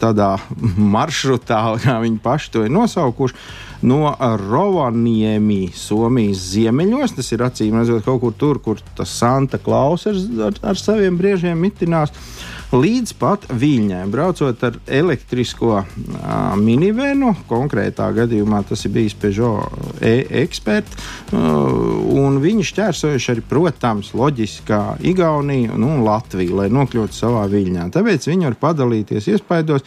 tādā 0.00 0.34
maršrutā, 0.96 1.62
kā 1.80 1.98
viņi 2.04 2.20
paši 2.22 2.54
to 2.54 2.64
ir 2.66 2.74
nosaukuši 2.76 3.68
no 3.82 4.12
Rovaniemi, 4.20 5.70
Somijas 5.76 6.44
ziemeļos. 6.52 7.16
Tas 7.16 7.32
ir 7.32 7.44
acīm 7.46 7.78
redzot 7.80 8.04
kaut 8.04 8.20
kur 8.24 8.36
tur, 8.36 8.62
kur 8.62 8.80
tas 8.96 9.12
Santa 9.16 9.60
Klaus 9.62 10.06
ar, 10.10 10.18
ar, 10.50 10.58
ar 10.72 10.80
saviem 10.80 11.16
briežiem 11.20 11.60
mitinās. 11.60 12.12
Līdz 12.70 13.16
pat 13.18 13.48
viļņai, 13.50 14.04
braucot 14.12 14.60
ar 14.62 14.76
elektrisko 14.86 15.80
minivenu, 16.60 17.32
konkrētā 17.50 18.06
gadījumā 18.14 18.60
tas 18.68 18.84
ir 18.86 18.92
bijis 18.94 19.16
Peugeot 19.18 19.98
e-eksperts, 20.06 21.08
un 21.34 22.38
viņi 22.38 22.68
šķērsojuši 22.70 23.32
arī, 23.34 23.44
protams, 23.50 24.12
loģiski 24.14 24.78
Igauniju 25.10 25.80
nu, 25.82 25.96
un 25.96 26.06
Latviju, 26.06 26.60
lai 26.60 26.68
nokļūtu 26.70 27.18
savā 27.18 27.42
viļņā. 27.50 27.88
Tāpēc 27.96 28.30
viņi 28.30 28.52
var 28.52 28.58
padalīties 28.62 29.26
iespējos 29.34 29.82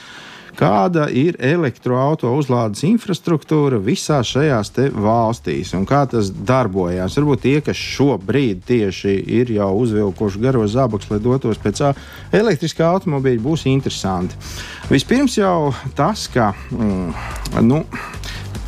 kāda 0.57 1.07
ir 1.09 1.37
elektroautorāta 1.39 2.31
uzlādes 2.33 2.83
infrastruktūra 2.87 3.79
visās 3.83 4.31
šajās 4.33 4.73
valstīs 4.93 5.73
un 5.77 5.85
kā 5.89 6.03
tas 6.09 6.31
darbojās. 6.33 7.17
Varbūt 7.19 7.43
tie, 7.45 7.55
kas 7.65 7.79
šobrīd 7.79 8.63
tieši 8.67 9.15
ir 9.39 9.53
jau 9.57 9.71
uzvilkuši 9.81 10.43
garo 10.43 10.65
zābakus, 10.67 11.11
lai 11.11 11.21
dotos 11.23 11.61
pēc 11.61 11.83
elektriskā 12.33 12.89
automobīļa, 12.93 13.43
būs 13.43 13.67
interesanti. 13.71 14.37
Vispirms 14.91 15.37
jau 15.39 15.73
tas, 15.97 16.27
ka. 16.33 16.51
Mm, 16.71 17.13
nu, 17.65 17.83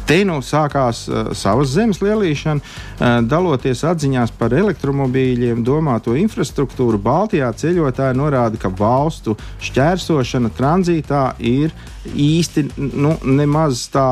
Te 0.05 0.19
nu 0.27 0.38
sākās 0.45 1.05
uh, 1.09 1.31
savas 1.33 1.71
zemes 1.74 1.97
lielīšana, 2.03 2.62
uh, 2.62 3.15
daloties 3.25 3.81
atziņās 3.89 4.35
par 4.38 4.53
elektromobīļiem, 4.53 5.63
domāto 5.65 6.13
infrastruktūru. 6.19 7.00
Baltijā 7.01 7.50
ceļotāji 7.57 8.19
norāda, 8.19 8.59
ka 8.62 8.69
valstu 8.69 9.33
šķērsošana 9.65 10.53
tranzītā 10.53 11.24
ir 11.41 11.74
īsti 12.13 12.67
nu, 12.77 13.15
nemaz 13.25 13.88
tā, 13.93 14.05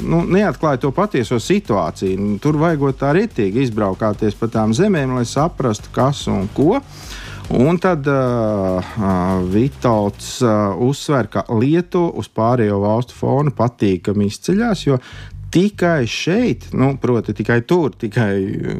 nu, 0.00 0.22
neatklāja 0.24 0.80
to 0.86 0.92
patieso 0.96 1.36
situāciju. 1.42 2.38
Tur 2.40 2.56
vajagot 2.60 3.00
tā 3.02 3.12
ritīgi 3.18 3.66
izbraukāties 3.66 4.38
pa 4.38 4.48
tām 4.52 4.72
zemēm, 4.76 5.12
lai 5.18 5.26
saprastu, 5.28 5.92
kas 5.92 6.24
un 6.32 6.48
ko. 6.56 6.78
Un 7.48 7.78
tad 7.80 8.04
uh, 8.06 8.84
Vitauts 9.48 10.42
uh, 10.44 10.76
uzsver, 10.84 11.30
ka 11.32 11.46
Lietuva 11.48 12.12
uz 12.20 12.28
pārējo 12.28 12.82
valstu 12.82 13.16
fonu 13.16 13.52
patīkami 13.56 14.28
izceļas, 14.28 14.82
jo 14.84 14.98
tikai 15.50 16.04
šeit, 16.04 16.66
nu, 16.76 16.90
proti, 17.00 17.32
tikai 17.38 17.62
tur, 17.64 17.94
tikai 17.96 18.34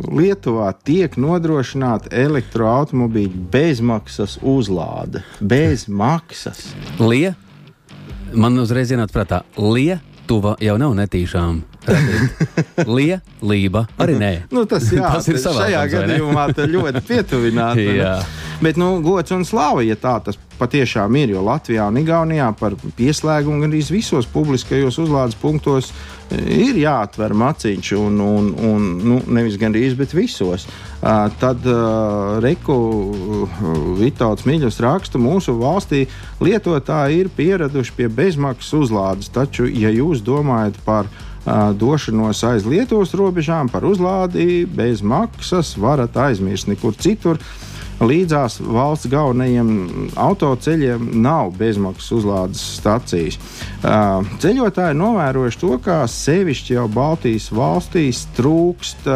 Lietuvā 0.04 0.74
tiek 0.84 1.16
nodrošināta 1.16 2.12
elektroautobīļa 2.12 3.42
bezmaksas 3.54 4.36
uzlāde. 4.44 5.24
Bez 5.40 5.86
maksas. 5.88 6.66
Lie, 7.00 7.32
man 8.36 8.60
uzreiz 8.60 8.92
ienāca 8.92 9.16
prātā, 9.16 9.42
Lietuva 9.56 10.58
jau 10.60 10.76
nav 10.76 10.92
netīšām. 11.00 11.64
Liepa, 12.88 13.22
lība 13.42 13.86
arī 14.00 14.18
nē. 14.18 14.32
nu, 14.54 14.64
tas, 14.70 14.90
jā, 14.92 15.14
tas 15.18 15.28
ir 15.30 15.40
savā 15.42 15.66
šajā 15.66 15.86
gadījumā 15.94 16.50
ļoti 16.76 17.04
pietuvināts. 17.08 18.36
Bet 18.58 18.74
nu, 18.74 18.96
gods 19.02 19.30
un 19.30 19.44
slava, 19.46 19.84
ja 19.86 19.94
tā 19.94 20.16
tas 20.26 20.34
patiešām 20.58 21.14
ir, 21.20 21.30
jo 21.36 21.44
Latvijā 21.46 21.84
un 21.86 22.00
Igaunijā 22.00 22.48
par 22.58 22.74
pieslēgumu 22.98 23.62
gandrīz 23.62 23.92
visos 23.94 24.26
publiskajos 24.32 24.98
uzlādes 24.98 25.38
punktos 25.38 25.92
e, 25.92 26.40
ir 26.66 26.80
jāatver 26.80 27.36
maciņš, 27.38 27.92
un, 28.00 28.18
un, 28.18 28.48
un 28.66 28.88
nu, 28.98 29.20
nevis 29.30 29.60
gandrīz, 29.62 29.94
bet 29.98 30.16
visos. 30.16 30.66
Uh, 30.98 31.28
tad 31.38 31.62
uh, 31.70 32.40
Reku 32.42 32.74
uh, 32.74 33.60
Vitāls 34.00 34.42
Mīļus 34.42 34.80
raksta, 34.82 35.22
mūsu 35.22 35.54
valstī 35.60 36.08
lietotāji 36.42 37.22
ir 37.22 37.30
pieraduši 37.36 37.94
pie 37.94 38.10
bezmaksas 38.10 38.74
uzlādes, 38.80 39.30
taču, 39.30 39.70
ja 39.70 39.94
jūs 39.94 40.24
domājat 40.26 40.82
par 40.82 41.06
uh, 41.06 41.27
došanos 41.78 42.42
aiz 42.44 42.66
Lietuvas 42.68 43.14
robežām 43.16 43.70
par 43.72 43.86
uzlādi 43.88 44.66
bez 44.66 45.02
maksas, 45.02 45.76
varat 45.80 46.16
aizmirst 46.16 46.68
nekur 46.68 46.96
citur. 46.98 47.40
Līdzās 47.98 48.60
valsts 48.62 49.08
galvenajiem 49.10 50.10
autoceļiem 50.14 51.08
nav 51.18 51.50
bezmaksas 51.58 52.12
uzlādes 52.20 52.60
stacijas. 52.76 53.40
Ceļotāji 54.38 54.98
novērojuši 55.00 55.60
to, 55.64 55.72
ka 55.82 56.04
sevišķi 56.06 56.76
jau 56.76 56.86
Baltijas 56.94 57.48
valstīs 57.50 58.22
trūkst 58.38 59.10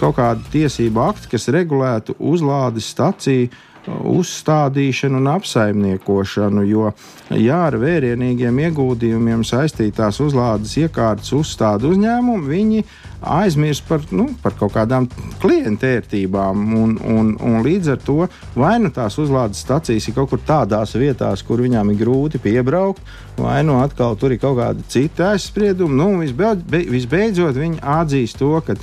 kaut 0.00 0.18
kāda 0.18 0.52
tiesība 0.52 1.10
akta, 1.14 1.32
kas 1.32 1.48
regulētu 1.52 2.18
uzlādes 2.20 2.92
staciju 2.92 3.48
uzstādīšanu 3.88 5.20
un 5.20 5.28
apsaimniekošanu, 5.34 6.64
jo 6.68 6.90
jā, 7.32 7.60
ar 7.70 7.76
vērienīgiem 7.80 8.58
ieguldījumiem 8.66 9.44
saistītās 9.46 10.20
uzlādes 10.22 10.76
iekārtas 10.82 11.32
uzstāda 11.36 11.88
uzņēmumu, 11.88 12.44
viņi 12.50 12.84
aizmirst 13.20 13.84
par, 13.88 14.04
nu, 14.16 14.30
par 14.42 14.54
kaut 14.58 14.74
kādām 14.76 15.08
klientērtībām. 15.42 16.62
Un, 16.80 16.94
un, 17.04 17.34
un 17.36 17.58
līdz 17.64 17.92
ar 17.94 18.00
to 18.04 18.18
vai 18.58 18.76
nu 18.80 18.92
tās 18.94 19.18
uzlādes 19.20 19.60
stacijas 19.64 20.08
ir 20.08 20.16
kaut 20.16 20.32
kur 20.32 20.44
tādās 20.46 20.96
vietās, 20.96 21.44
kur 21.46 21.60
viņām 21.64 21.92
ir 21.92 22.00
grūti 22.00 22.40
piebraukt, 22.42 23.02
vai 23.40 23.60
nu 23.66 23.80
atkal 23.80 24.16
tur 24.20 24.34
ir 24.34 24.40
kaut 24.42 24.58
kāda 24.60 24.86
cita 24.88 25.34
aizsprieduma. 25.34 25.96
Nu, 26.02 26.08
visbeidz, 26.22 26.64
visbeidzot, 26.68 27.56
viņi 27.56 27.82
atzīst 27.98 28.40
to, 28.40 28.54
ka 28.64 28.76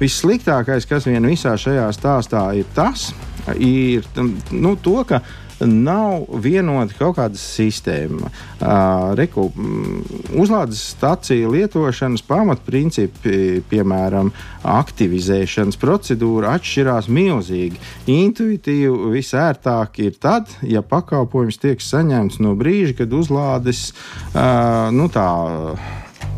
vissliktākais, 0.00 0.88
kas 0.90 1.06
vien 1.06 1.26
visā 1.30 1.54
šajā 1.58 1.86
stāstā 1.94 2.48
ir 2.58 2.66
tas, 2.74 3.12
ir 3.58 4.06
nu, 4.52 4.76
to, 4.80 5.00
ka 5.08 5.20
nav 5.60 6.24
vienota 6.42 6.94
kaut 6.98 7.16
kāda 7.18 7.38
sistēma. 7.38 8.30
Uh, 8.58 9.12
reku, 9.18 9.46
uzlādes 10.34 10.80
stācija 10.94 11.50
lietošanas 11.50 12.24
pamatprincipi, 12.26 13.62
piemēram, 13.70 14.32
aktivizēšanas 14.74 15.78
procedūra 15.80 16.54
atšķirās 16.58 17.10
milzīgi. 17.12 17.80
Intuitīvi 18.10 19.12
visērtāk 19.14 20.00
ir 20.04 20.18
tad, 20.20 20.50
ja 20.66 20.82
pakalpojums 20.82 21.60
tiek 21.62 21.82
saņemts 21.82 22.40
no 22.44 22.56
brīža, 22.58 22.98
kad 23.02 23.14
uzlādes 23.14 23.90
uh, 23.92 24.90
nu, 24.94 25.10
tā 25.12 25.28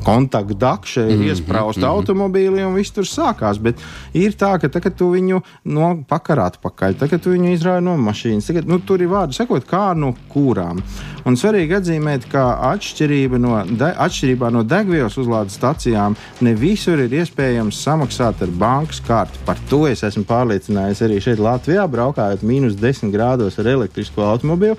kontaktdakša 0.07 1.03
ir 1.03 1.17
mm 1.17 1.23
-hmm, 1.23 1.31
iesprāsta 1.31 1.81
mm 1.81 1.87
-hmm. 1.87 1.95
automobīlī 1.95 2.67
un 2.67 2.75
viss 2.75 2.95
tur 2.95 3.05
sākās. 3.05 3.59
Bet 3.59 3.83
ir 4.15 4.33
tā, 4.33 4.59
ka 4.61 4.69
tagad 4.69 4.95
tu 4.97 5.11
viņu 5.11 5.41
no 5.65 6.05
pakarā 6.09 6.47
atpakaļ, 6.51 6.95
tagad 6.95 7.23
tu 7.23 7.31
viņu 7.31 7.53
izrāvi 7.53 7.83
no 7.85 7.97
mašīnas. 7.97 8.47
Tagad, 8.47 8.69
nu, 8.69 8.79
tur 8.79 9.03
ir 9.03 9.09
vārdi 9.09 9.35
sakot, 9.35 9.67
kā 9.67 9.95
no 9.97 10.15
kurām. 10.29 10.83
Un 11.25 11.35
svarīgi 11.35 11.77
atzīmēt, 11.81 12.29
ka 12.31 12.43
atšķirība 12.73 13.39
no, 13.39 13.65
de, 13.65 13.91
atšķirībā 14.07 14.51
no 14.51 14.63
degvielas 14.63 15.19
uzlādes 15.19 15.59
stacijām 15.59 16.17
ne 16.41 16.55
visur 16.55 16.99
ir 16.99 17.11
iespējams 17.11 17.83
samaksāt 17.83 18.43
ar 18.43 18.49
bankas 18.49 19.01
karti. 19.01 19.39
Par 19.47 19.57
to 19.71 19.87
es 19.87 20.03
esmu 20.03 20.25
pārliecinājies 20.25 21.03
arī 21.03 21.21
šeit 21.21 21.39
Latvijā, 21.39 21.89
braukājot 21.89 22.43
mīnus 22.43 22.79
10 22.79 23.11
grādos 23.11 23.59
ar 23.59 23.67
elektrisko 23.67 24.23
automobīlu. 24.23 24.77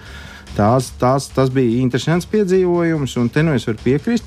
Tās, 0.56 0.92
tās, 1.00 1.28
tas 1.34 1.52
bija 1.54 1.82
interesants 1.82 2.30
piedzīvojums, 2.32 3.18
un 3.22 3.28
te 3.30 3.44
nu 3.46 3.58
es 3.58 3.68
varu 3.68 3.84
piekrist. 3.84 4.26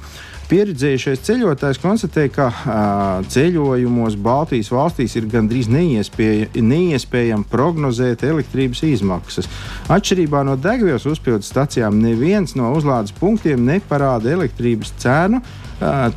Pieredzējušais 0.51 1.21
ceļotājs 1.23 1.79
konstatēja, 1.79 2.31
ka 2.35 2.47
uh, 2.51 3.27
ceļojumos 3.31 4.17
Baltijas 4.19 4.73
valstīs 4.75 5.15
ir 5.15 5.29
gandrīz 5.31 5.69
neiespēja, 5.71 6.49
neiespējami 6.59 7.47
prognozēt 7.53 8.25
elektrības 8.27 8.83
izmaksas. 8.89 9.47
Atšķirībā 9.87 10.43
no 10.49 10.57
degvielas 10.59 11.07
uzpildes 11.07 11.53
stacijām 11.53 12.03
neviens 12.03 12.57
no 12.59 12.73
uzlādes 12.75 13.15
punktiem 13.15 13.63
neparāda 13.69 14.35
elektrības 14.35 14.91
cenu. 14.99 15.39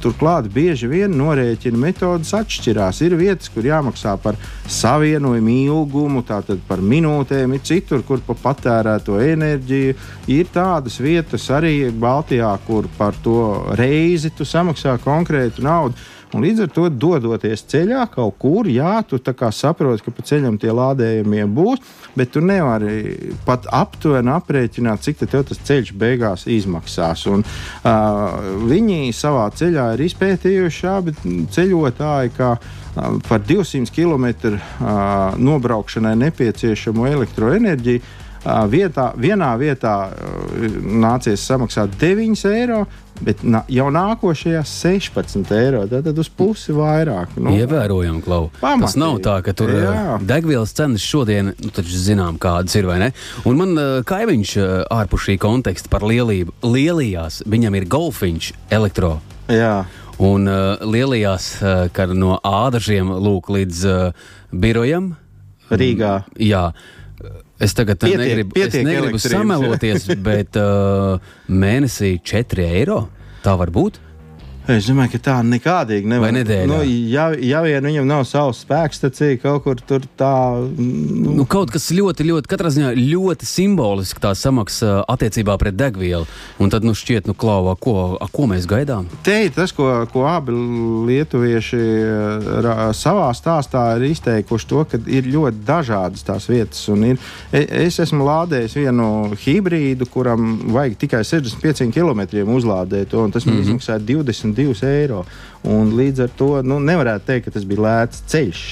Turklāt 0.03 0.50
bieži 0.51 0.89
vien 0.91 1.13
norēķina 1.15 1.79
metodas 1.79 2.34
atšķirās. 2.36 3.00
Ir 3.05 3.15
vietas, 3.15 3.48
kur 3.53 3.63
jāmaksā 3.63 4.17
par 4.20 4.36
savienojumu 4.67 5.53
ilgumu, 5.70 6.24
tātad 6.27 6.60
par 6.67 6.84
minūtēm, 6.84 7.55
ir 7.55 7.63
citur, 7.63 8.03
kur 8.03 8.20
par 8.27 8.41
patērēto 8.43 9.22
enerģiju. 9.24 9.96
Ir 10.36 10.51
tādas 10.51 11.00
vietas 11.00 11.48
arī 11.55 11.88
Baltijā, 11.96 12.51
kur 12.67 12.91
par 12.98 13.15
to 13.24 13.39
reizi 13.79 14.34
tu 14.36 14.43
samaksā 14.48 14.98
konkrētu 15.03 15.63
naudu. 15.63 15.96
Un 16.34 16.42
līdz 16.42 16.63
ar 16.66 16.72
to, 16.74 16.88
dodoties 16.90 17.62
ceļā 17.70 18.08
kaut 18.13 18.40
kur, 18.42 18.68
jā, 18.70 18.96
tu 19.06 19.20
saproti, 19.54 20.04
ka 20.06 20.13
pa 20.16 20.25
ceļam 20.25 20.58
tie 20.62 20.74
lādējumie 20.74 21.46
būs, 21.46 21.84
bet 22.18 22.34
tu 22.34 22.42
nevari 22.42 23.34
pat 23.46 23.68
aptuveni 23.70 24.34
aprēķināt, 24.34 25.06
cik 25.06 25.22
tas 25.30 25.62
ceļš 25.70 25.94
beigās 25.94 26.48
izmaksās. 26.50 27.28
Un, 27.30 27.46
uh, 27.46 28.40
viņi 28.66 29.13
savā 29.13 29.46
ceļā 29.54 29.92
ir 29.94 30.06
izpētījuši 30.08 30.90
abi 30.90 31.13
ceļotāji, 31.54 32.34
ka 32.38 32.56
uh, 32.58 33.22
par 33.30 33.46
200 33.46 33.94
km 33.94 34.28
uh, 34.56 35.38
nobraukšanai 35.38 36.16
nepieciešamo 36.25 37.08
elektroenerģiju 37.13 38.23
vietā, 38.70 39.12
vienā 39.20 39.54
vietā 39.60 39.94
nācies 40.84 41.44
samaksāt 41.48 41.96
9 42.02 42.44
eiro, 42.52 42.84
bet 43.24 43.44
na, 43.46 43.62
jau 43.72 43.88
nākošajā 43.94 44.64
16 44.68 45.54
eiro. 45.56 45.84
Tad 45.88 46.20
uz 46.20 46.30
pusi 46.30 46.76
vairāk. 46.76 47.38
Nu, 47.38 47.54
Ievērojami, 47.56 48.22
Klau. 48.26 48.50
Pamatīgi. 48.60 48.86
Tas 48.88 48.98
nav 49.00 49.20
tā, 49.24 49.38
ka 49.46 49.56
tur 49.58 49.72
Jā. 49.72 50.20
degvielas 50.22 50.76
cenas 50.76 51.06
šodien, 51.06 51.54
nu, 51.56 51.74
taču 51.74 52.00
zinām, 52.00 52.40
kādas 52.42 52.76
ir, 52.80 52.90
vai 52.90 53.00
ne? 53.06 53.12
Un 53.48 53.60
man 53.60 53.84
kaimiņš 54.10 54.56
ārpus 54.92 55.28
šī 55.30 55.38
konteksta 55.42 55.92
par 55.94 56.06
lielību, 56.10 56.58
lielījās, 56.68 57.44
viņam 57.50 57.80
ir 57.80 57.90
golfiņš 57.92 58.54
elektro. 58.74 59.18
Jā. 59.52 59.84
Un 60.24 60.48
uh, 60.48 60.78
lielajās, 60.86 61.48
uh, 61.62 61.86
kad 61.94 62.14
no 62.16 62.38
ādažiem 62.46 63.10
lūk 63.12 63.50
līdz 63.54 63.86
uh, 63.90 64.28
birojam. 64.54 65.14
Rīgā. 65.74 66.20
Jā. 66.38 66.68
Es 67.63 67.75
tagad 67.77 68.01
pietiek, 68.01 68.20
negribu, 68.20 68.55
pietiek 68.58 68.82
es 68.82 68.88
negribu 68.88 69.22
sameloties, 69.24 70.08
bet 70.27 70.60
uh, 70.60 71.15
mēnesī 71.48 72.17
4 72.20 72.67
eiro. 72.67 73.05
Tā 73.43 73.55
var 73.60 73.72
būt. 73.75 74.00
Es 74.63 74.86
domāju, 74.88 75.17
ka 75.17 75.20
tā 75.20 75.34
nekādīgi 75.43 76.08
nevar. 76.08 76.32
Nedēļā? 76.32 76.67
Nu, 76.70 76.77
ja, 76.88 77.25
ja 77.36 77.60
vien 77.65 77.84
viņam 77.84 78.05
nav 78.08 78.22
savs 78.27 78.62
spēks, 78.63 79.01
tad 79.01 79.17
cik 79.17 79.41
kaut 79.43 79.65
kur 79.65 79.82
tur 79.84 80.05
tā. 80.20 80.32
Nu. 80.77 81.34
Nu, 81.41 81.46
kaut 81.50 81.74
kas 81.74 81.89
ļoti, 81.91 82.24
ļoti, 82.29 82.48
katrā 82.48 82.72
ziņā 82.72 82.93
ļoti 82.96 83.48
simboliski 83.50 84.24
tā 84.24 84.32
samaksa 84.39 85.01
attiecībā 85.12 85.58
pret 85.60 85.75
degvielu. 85.75 86.24
Un 86.63 86.72
tad, 86.72 86.88
nu, 86.88 86.93
šķiet, 86.96 87.27
nu, 87.27 87.36
klauva, 87.36 87.75
ko, 87.75 88.15
a, 88.15 88.29
ko 88.32 88.48
mēs 88.48 88.67
gaidām? 88.70 89.10
Te 89.27 89.36
ir 89.50 89.51
tas, 89.55 89.74
ko, 89.75 89.89
ko 90.13 90.24
abi 90.32 90.55
lietuvieši 91.10 91.82
ra, 92.63 92.77
savā 92.96 93.27
stāstā 93.36 93.84
ir 93.98 94.08
izteikuši, 94.13 94.70
to, 94.72 94.86
ka 94.88 95.01
ir 95.12 95.27
ļoti 95.34 95.63
dažādas 95.67 96.24
tās 96.24 96.48
vietas. 96.48 96.86
Ir, 96.93 97.20
e, 97.51 97.65
es 97.84 98.00
esmu 98.00 98.24
lādējis 98.29 98.79
vienu 98.79 99.10
hibrīdu, 99.43 100.08
kuram 100.13 100.55
vajag 100.72 100.98
tikai 101.03 101.24
65 101.27 101.91
km 101.91 102.24
uzlādēt, 102.55 103.12
un 103.20 103.36
tas 103.36 103.43
man 103.43 103.58
mm 103.58 103.60
-hmm. 103.60 103.67
izmaksāja 103.67 104.00
20. 104.08 104.53
22 104.56 104.90
eiro. 104.90 105.24
Un 105.64 105.94
līdz 105.96 106.26
ar 106.26 106.32
to 106.38 106.50
nu, 106.66 106.80
nevarētu 106.84 107.30
teikt, 107.30 107.46
ka 107.48 107.56
tas 107.56 107.68
bija 107.68 107.86
lēts 107.86 108.24
ceļš. 108.32 108.64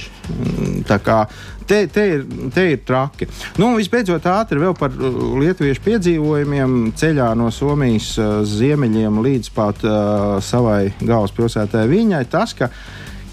Tā 0.87 0.97
kā 1.03 1.21
te, 1.67 1.85
te, 1.91 2.05
ir, 2.15 2.25
te 2.53 2.65
ir 2.73 2.81
traki. 2.87 3.27
Nu, 3.61 3.71
visbeidzot, 3.79 4.27
ātri 4.27 4.59
vēl 4.61 4.75
par 4.77 4.91
uh, 4.95 5.21
lietuviešu 5.39 5.85
piedzīvojumiem 5.85 6.91
ceļā 6.99 7.31
no 7.39 7.47
Somijas 7.55 8.13
uh, 8.19 8.41
ziemeļiem 8.47 9.21
līdz 9.23 9.53
pat 9.55 9.85
uh, 9.87 10.35
savai 10.43 10.91
galvaspilsētai 10.99 11.87
Viņai. 11.91 12.25
Tas, 12.31 12.55
ka 12.57 12.71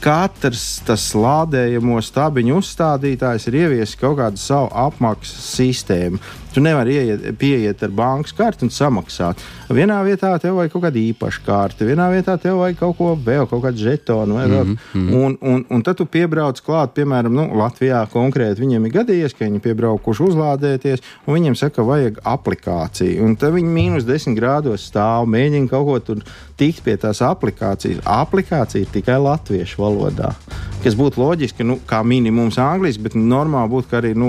katrs 0.02 0.81
tas 0.87 1.11
lādējamo 1.19 2.00
stabiņu 2.05 2.59
uzstādītājs 2.62 3.49
ir 3.50 3.61
ieviesis 3.64 3.99
kaut 3.99 4.19
kādu 4.21 4.40
savu 4.40 4.71
apmaksas 4.87 5.55
sistēmu. 5.57 6.21
Tu 6.55 6.62
nevari 6.64 6.95
ieiet, 6.97 7.25
pieiet 7.38 7.83
ar 7.85 7.93
bankas 7.95 8.33
karti 8.35 8.64
un 8.67 8.73
samaksāt. 8.73 9.38
Vienā 9.69 9.99
vietā 10.07 10.31
tev 10.40 10.57
vajag 10.57 10.73
kaut 10.73 10.85
kādu 10.87 10.99
īpašu 11.11 11.43
karti, 11.47 11.87
vienā 11.87 12.09
vietā 12.11 12.38
tev 12.40 12.57
vajag 12.62 12.78
kaut 12.81 12.97
ko 12.99 13.11
vēl, 13.14 13.45
kaut 13.50 13.62
kādu 13.67 13.83
žetonu. 13.85 14.38
Mm 14.38 14.76
-hmm. 14.95 15.12
un, 15.14 15.37
un, 15.40 15.64
un 15.71 15.83
tad 15.83 15.97
tu 15.97 16.07
piebrauc 16.07 16.61
klāt, 16.64 16.95
piemēram, 16.97 17.35
nu, 17.35 17.45
Latvijā 17.55 18.00
konkrēti 18.12 18.61
viņiem 18.64 18.87
ir 18.87 18.93
gadījies, 18.93 19.37
ka 19.38 19.45
viņi 19.45 19.61
piebraukuši 19.61 20.23
uzlādēties, 20.23 21.02
un 21.26 21.35
viņiem 21.35 21.55
saka, 21.55 21.83
vajag 21.83 22.19
aplikāciju. 22.25 23.23
Un 23.25 23.37
tad 23.37 23.52
viņi 23.52 23.69
mīnus 23.69 24.05
10 24.05 24.35
grādos 24.35 24.88
stāv, 24.88 25.28
mēģina 25.28 25.69
kaut 25.69 25.87
ko 25.87 25.99
tur 25.99 26.25
tikt 26.57 26.83
pie 26.83 26.97
tās 26.97 27.23
aplikācijas. 27.23 28.00
Aplikācija 28.05 28.83
ir 28.83 28.90
tikai 28.93 29.21
latviešu 29.21 29.83
valodā. 29.88 30.33
Kas 30.78 30.95
būtu 30.95 31.18
loģiski, 31.18 31.66
nu, 31.66 31.80
kā 31.88 32.04
minimums 32.07 32.59
angļuiski, 32.62 33.02
bet 33.09 33.16
normāli 33.18 33.73
būtu, 33.73 33.90
ka 33.90 33.99
arī 33.99 34.12
nu, 34.18 34.28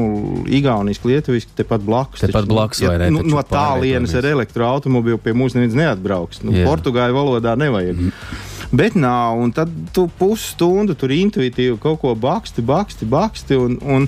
igauniski, 0.50 1.12
lietuviski 1.12 1.54
tepat 1.60 1.84
blakus. 1.86 2.24
Tepat 2.26 2.48
blakus 2.50 2.82
ja, 2.82 2.96
nu, 3.14 3.22
no 3.28 3.44
tālienes 3.46 4.16
ar 4.18 4.26
elektroautobīlu 4.32 5.22
pie 5.22 5.36
mums 5.38 5.58
neviens 5.58 5.78
neatbrauks. 5.78 6.42
Nu, 6.42 6.56
Portugāļu 6.66 7.20
valodā 7.20 7.54
nevajag. 7.60 8.02
Mm. 8.02 8.48
Bet 8.72 8.98
nav, 8.98 9.38
un 9.42 9.54
tad 9.54 9.70
tu 9.94 10.06
pusstundu 10.20 10.94
tur 10.98 11.14
intuitīvi 11.14 11.78
kaut 11.82 12.02
ko 12.04 12.14
baksti, 12.18 12.62
baksti, 12.66 13.08
baksti. 13.10 13.58
Un, 13.58 13.80
un, 13.82 14.06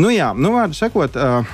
Nu, 0.00 0.08
jā, 0.12 0.30
nu, 0.32 0.54
vārdu 0.54 0.76
sakot, 0.78 1.16
uh, 1.18 1.50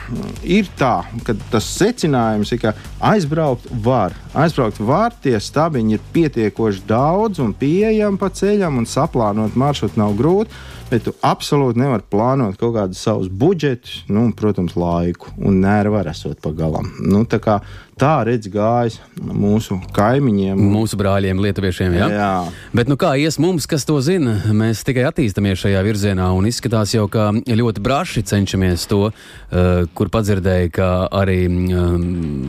ir 0.46 0.68
tā, 0.78 1.00
ka 1.26 1.34
tas 1.50 1.66
secinājums 1.66 2.52
ir, 2.54 2.60
ka 2.62 2.74
aizbraukt 3.10 3.66
var. 3.82 4.14
Aizbraukt 4.36 4.78
var, 4.86 5.16
tie 5.24 5.34
stabiņi 5.42 5.96
ir 5.96 6.04
pietiekoši 6.14 6.84
daudz 6.86 7.42
un 7.42 7.54
pieejami 7.56 8.20
pa 8.20 8.30
ceļam, 8.30 8.78
un 8.78 8.86
saplānot 8.86 9.58
maršrutu 9.58 9.98
nav 9.98 10.14
grūti 10.20 10.54
bet 10.90 11.06
tu 11.06 11.14
absolūti 11.26 11.80
nevari 11.80 12.04
plānot 12.10 12.58
kaut 12.60 12.74
kādus 12.76 13.02
savus 13.02 13.30
budžetus, 13.30 14.04
nu, 14.10 14.26
un, 14.28 14.34
protams, 14.36 14.76
laiku 14.78 15.32
un 15.42 15.60
nervu 15.62 15.96
var 15.96 16.10
esot 16.12 16.38
pa 16.42 16.52
galam. 16.56 16.92
Nu, 17.02 17.24
tā 17.26 17.40
kā 17.42 17.58
tā 17.96 18.12
redz 18.28 18.50
gājis 18.52 18.98
mūsu 19.16 19.78
kaimiņiem. 19.96 20.60
Mūsu 20.72 20.98
brāļiem, 21.00 21.38
lietuviešiem. 21.40 21.94
Ja? 21.96 22.08
Jā. 22.12 22.32
Bet 22.76 22.90
nu, 22.92 22.98
kā 23.00 23.14
ies 23.16 23.38
mums, 23.40 23.64
kas 23.68 23.86
to 23.88 23.96
zina? 24.04 24.36
Mēs 24.52 24.82
tikai 24.84 25.06
attīstāmies 25.08 25.62
šajā 25.62 25.80
virzienā 25.86 26.26
un 26.36 26.48
izskatās 26.50 26.92
jau, 26.92 27.06
ka 27.12 27.30
ļoti 27.32 27.84
braši 27.84 28.24
cenšamies 28.28 28.84
to, 28.90 29.00
uh, 29.08 29.88
kur 29.96 30.12
padzirdēju, 30.12 30.74
ka 30.76 30.90
arī 31.22 31.38
um, 31.48 32.06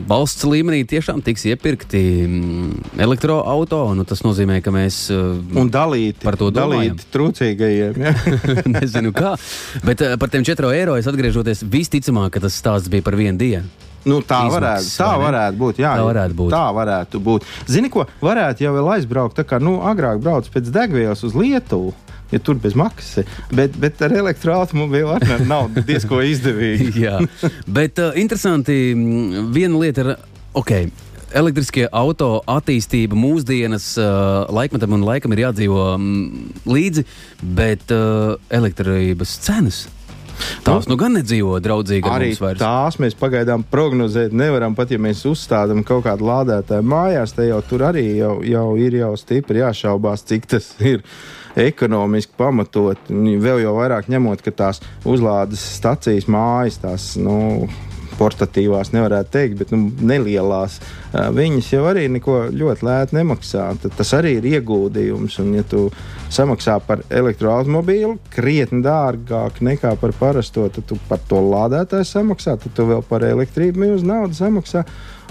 valsts 0.09 0.43
līmenī 0.47 0.83
tiešām 0.89 1.23
tiks 1.23 1.47
iepirkti 1.53 2.03
um, 2.27 2.75
elektroautorāti. 2.99 3.97
Nu, 3.97 4.03
tas 4.07 4.25
nozīmē, 4.27 4.59
ka 4.65 4.75
mēs 4.75 5.05
uh, 5.15 5.39
un 5.55 5.71
dalīti, 5.71 6.19
par 6.27 6.35
to 6.39 6.51
domājam. 6.51 6.91
Dalīti 6.91 7.11
trūcīgajiem. 7.15 8.03
Ja? 8.03 8.15
Nezinu 8.77 9.15
kā. 9.15 9.37
Bet 9.87 10.03
uh, 10.03 10.19
par 10.19 10.33
tiem 10.33 10.43
4 10.47 10.75
eiro 10.75 10.99
es 10.99 11.07
atgriežoties, 11.07 11.63
visticamāk, 11.71 12.35
ka 12.35 12.47
tas 12.49 12.59
stāsts 12.59 12.91
bija 12.91 13.07
par 13.07 13.15
vienu 13.15 13.39
dienu. 13.39 13.86
Nu, 14.07 14.21
tā, 14.23 14.41
izmaksas, 14.47 14.57
varētu, 14.57 14.91
tā 14.97 15.11
varētu 15.21 15.61
būt. 15.61 15.81
Jā, 15.83 15.93
tā 15.99 16.07
varētu 16.07 16.37
būt. 16.41 16.51
Tā 16.53 16.65
varētu 16.77 17.23
būt. 17.27 17.47
Zini, 17.69 17.91
ko 17.93 18.07
varētu 18.23 18.67
jau 18.67 18.75
aizbraukt? 18.95 19.37
Tā 19.39 19.47
kā 19.47 19.61
nu, 19.63 19.77
agrāk 19.87 20.21
brauc 20.23 20.49
pēc 20.53 20.71
degvielas 20.73 21.23
uz 21.27 21.37
Lietuvu. 21.37 21.95
Ja 22.27 22.41
tur 22.43 22.57
bez 22.59 22.73
maksas, 22.75 23.23
bet, 23.55 23.77
bet 23.79 24.01
ar 24.03 24.11
elektroautobīlu 24.11 25.13
arī 25.15 25.37
nav 25.47 25.69
diezgan 25.87 26.25
izdevīgi. 26.27 26.91
Jā, 26.99 27.21
bet 27.71 28.01
uh, 28.03 28.11
interesanti, 28.19 28.75
viena 29.55 29.79
lieta 29.79 30.03
ir, 30.03 30.09
ok, 30.59 30.73
elektriskie 31.39 31.87
auto 31.87 32.41
attīstība 32.51 33.15
mūsdienas 33.15 33.93
uh, 34.01 34.43
laikmetam 34.51 34.97
un 34.97 35.07
laikam 35.07 35.31
ir 35.35 35.45
jādzīvo 35.47 35.85
um, 35.95 36.09
līdzi, 36.67 37.07
bet 37.57 37.95
uh, 37.95 38.35
elektrības 38.51 39.37
cenas 39.47 39.85
Tās 40.65 40.87
nu, 40.87 40.93
nu 40.93 40.99
gan 40.99 41.15
nedzīvo 41.17 41.57
draudzīgi 41.63 42.11
arī. 42.11 42.29
Tās 42.59 42.99
mēs 43.01 43.17
pagaidām 43.17 43.65
prognozēt 43.71 44.35
nevaram. 44.35 44.75
Pat 44.77 44.91
ja 44.93 44.99
mēs 45.01 45.23
uzstādām 45.29 45.83
kaut 45.87 46.05
kādu 46.07 46.27
lādētāju 46.27 46.85
mājās, 46.85 47.35
tad 47.37 47.49
jau 47.49 47.61
tur 47.65 47.87
arī 47.89 48.05
jau, 48.19 48.37
jau 48.45 48.67
ir 48.81 48.99
jau 48.99 49.13
stipri 49.19 49.63
jāšaubās, 49.63 50.25
cik 50.27 50.49
tas 50.53 50.69
ir 50.83 51.03
ekonomiski 51.57 52.37
pamatot. 52.37 53.09
Vēl 53.09 53.63
jau 53.63 53.75
vairāk 53.79 54.11
ņemot, 54.13 54.43
ka 54.45 54.53
tās 54.65 54.81
uzlādes 55.07 55.63
stacijas 55.77 56.29
mājas, 56.29 56.81
tās 56.83 57.13
nu, 57.21 57.67
portatīvās, 58.17 58.91
nevarētu 58.95 59.33
teikt, 59.33 59.57
bet 59.61 59.73
nu, 59.73 59.91
nelielās. 60.09 60.79
Viņas 61.13 61.71
jau 61.73 61.83
arī 61.89 62.07
neko 62.11 62.47
ļoti 62.53 62.87
lēti 62.87 63.17
nemaksā. 63.17 63.67
Tad 63.83 63.97
tas 63.97 64.13
arī 64.17 64.37
ir 64.39 64.47
ieguldījums. 64.57 65.39
Un, 65.43 65.53
ja 65.57 65.65
tu 65.67 65.87
samaksā 66.33 66.79
par 66.85 67.03
elektroautobīlu 67.09 68.17
krietni 68.33 68.83
dārgāk 68.85 69.61
nekā 69.65 69.95
par 70.01 70.15
parasto, 70.19 70.67
tad 70.73 70.87
tu 70.89 70.97
par 71.09 71.21
to 71.29 71.41
lādētāju 71.43 72.07
samaksā, 72.07 72.57
tad 72.61 72.75
tu 72.75 72.87
vēl 72.89 73.05
par 73.07 73.25
elektrību 73.27 73.85
milzu 73.85 74.09
naudu 74.09 74.37
samaksā. 74.37 74.83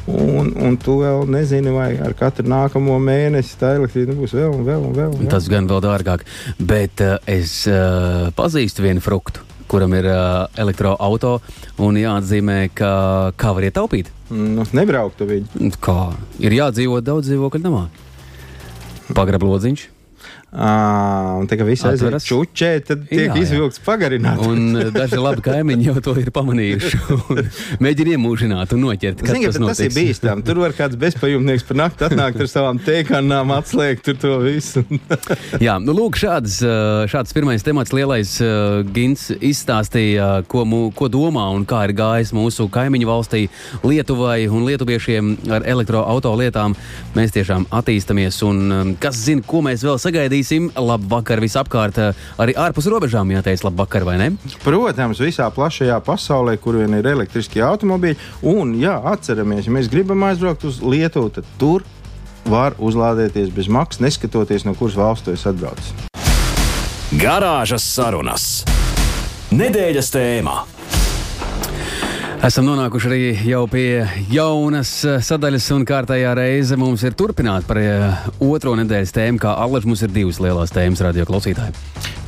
Un, 0.07 0.53
un 0.63 0.77
tu 0.79 1.01
vēl 1.01 1.25
nezini, 1.35 1.73
vai 1.75 1.89
ar 1.99 2.13
katru 2.15 2.47
nākamo 2.47 2.95
mēnesi 3.03 3.57
tā 3.59 3.73
elektrība 3.81 4.15
būs 4.15 4.37
vēl 4.39 4.55
un 4.55 4.63
vēl 4.69 4.87
un 4.87 4.95
vēl. 4.95 5.11
Un 5.17 5.25
vēl. 5.25 5.33
Tas 5.33 5.51
gan 5.51 5.67
vēl 5.67 5.83
dārgāk. 5.83 6.23
Bet 6.63 7.03
uh, 7.03 7.19
es 7.27 7.65
uh, 7.67 8.31
pazīstu 8.39 8.87
vienu 8.87 9.03
fruktu 9.03 9.43
kuram 9.71 9.95
ir 9.99 10.09
uh, 10.11 10.47
elektroautorāts, 10.59 11.59
un 11.83 11.99
jāatzīmē, 12.01 12.59
ka 12.77 12.91
kā 13.39 13.53
var 13.57 13.69
ietaupīt. 13.69 14.13
Nu, 14.31 14.67
nebrauktu 14.75 15.29
viņu. 15.29 15.73
Kā 15.83 15.99
ir 16.43 16.57
jādzīvot 16.57 17.07
daudz 17.07 17.31
dzīvokļu 17.31 17.63
namā. 17.67 17.85
Pagrablodziņš. 19.15 19.87
À, 20.57 21.35
un 21.37 21.49
tā 21.51 21.57
kā 21.59 21.65
viss 21.67 21.85
aiziet 21.85 22.15
čučē, 22.23 22.69
tad 22.87 23.03
tiek 23.11 23.27
jā, 23.27 23.33
jā. 23.35 23.41
izvilkts 23.43 23.81
pagarināts. 23.85 24.47
un 24.47 24.93
daži 24.95 25.19
labi 25.21 25.43
kaimiņi 25.45 25.89
jau 25.91 25.95
to 26.07 26.15
ir 26.23 26.31
pamanījuši. 26.33 27.01
Mēģina 27.85 28.15
iemūžināt 28.15 28.73
un 28.73 28.85
noķert. 28.87 29.25
Zini, 29.27 29.51
tas, 29.51 29.59
tas 29.59 29.83
ir 29.85 29.93
bīstami. 29.93 30.45
Tur 30.47 30.63
var 30.63 30.73
kāds 30.79 30.97
bezpajumtnieks 31.03 31.67
par 31.67 31.81
nakti 31.83 32.07
atnākt 32.07 32.41
ar 32.41 32.49
savām 32.49 32.79
tēkanām, 32.81 33.53
atslēgt 33.57 34.09
to 34.23 34.37
visu. 34.45 34.85
jā, 35.67 35.75
nu 35.83 35.97
lūk, 35.99 36.17
šāds, 36.23 36.61
šāds 37.13 37.37
pirmais 37.37 37.67
temats 37.67 37.93
lielais 37.93 38.33
uh, 38.41 38.81
Gins 38.97 39.27
izstāstīja, 39.37 40.47
ko, 40.49 40.65
mū, 40.65 40.81
ko 40.97 41.11
domā 41.13 41.51
un 41.53 41.67
kā 41.69 41.83
ir 41.91 41.97
gājis 41.99 42.33
mūsu 42.37 42.71
kaimiņu 42.73 43.11
valstī 43.11 43.43
Lietuvai 43.85 44.47
un 44.47 44.65
lietuviešiem 44.71 45.35
ar 45.59 45.69
elektroauto 45.69 46.33
lietām. 46.39 46.79
Mēs 47.19 47.37
tiešām 47.37 47.69
attīstamies 47.77 48.41
un 48.47 48.97
kas 49.03 49.21
zina, 49.27 49.45
ko 49.45 49.61
mēs 49.67 49.85
vēl 49.85 50.01
sagaidīsim 50.01 50.36
gaidīsim. 50.37 50.71
Labvakar 50.77 51.41
visapkārt, 51.41 51.99
arī 52.39 52.55
ārpus 52.57 52.89
robežām 52.91 53.31
jāteic 53.31 53.65
labvakar, 53.65 54.05
vai 54.05 54.17
ne? 54.19 54.31
Protams, 54.65 55.21
visā 55.21 55.49
plašajā 55.51 55.99
pasaulē, 56.05 56.57
kur 56.59 56.77
vien 56.77 56.93
ir 56.95 57.07
elektriskie 57.07 57.63
automobīļi. 57.63 58.17
Un, 58.43 58.77
jā, 58.79 58.97
atceramies, 59.05 59.67
ja 59.67 59.73
mēs 59.73 59.91
gribam 59.91 60.23
aizbraukt 60.29 60.65
uz 60.65 60.81
Lietuvu, 60.83 61.31
tad 61.31 61.45
tur 61.59 61.85
var 62.47 62.77
uzlādēties 62.79 63.51
bez 63.51 63.69
maksas, 63.69 64.05
neskatoties 64.05 64.67
no 64.67 64.77
kuras 64.79 64.97
valsts 64.97 65.33
jūs 65.33 65.49
atbraucat. 65.51 66.07
Garāžas 67.17 67.87
sarunas. 67.87 68.65
Nedēļas 69.55 70.11
tēmā. 70.15 70.76
Esam 72.45 72.67
nonākuši 72.69 73.09
arī 73.09 73.21
jau 73.49 73.63
pie 73.71 74.03
jaunas 74.29 74.91
eh, 75.09 75.23
sadaļas, 75.25 75.71
un 75.73 75.87
kārtējā 75.89 76.35
reize 76.37 76.77
mums 76.77 77.01
ir 77.09 77.15
turpināt 77.17 77.65
par 77.65 77.81
eh, 77.81 78.27
otro 78.45 78.75
nedēļas 78.77 79.15
tēmu, 79.17 79.41
kā 79.41 79.55
Allaž 79.63 79.87
mums 79.89 80.03
ir 80.05 80.13
divas 80.13 80.37
lielas 80.45 80.75
tēmas 80.75 81.01
radio 81.07 81.25
klausītāji. 81.29 81.73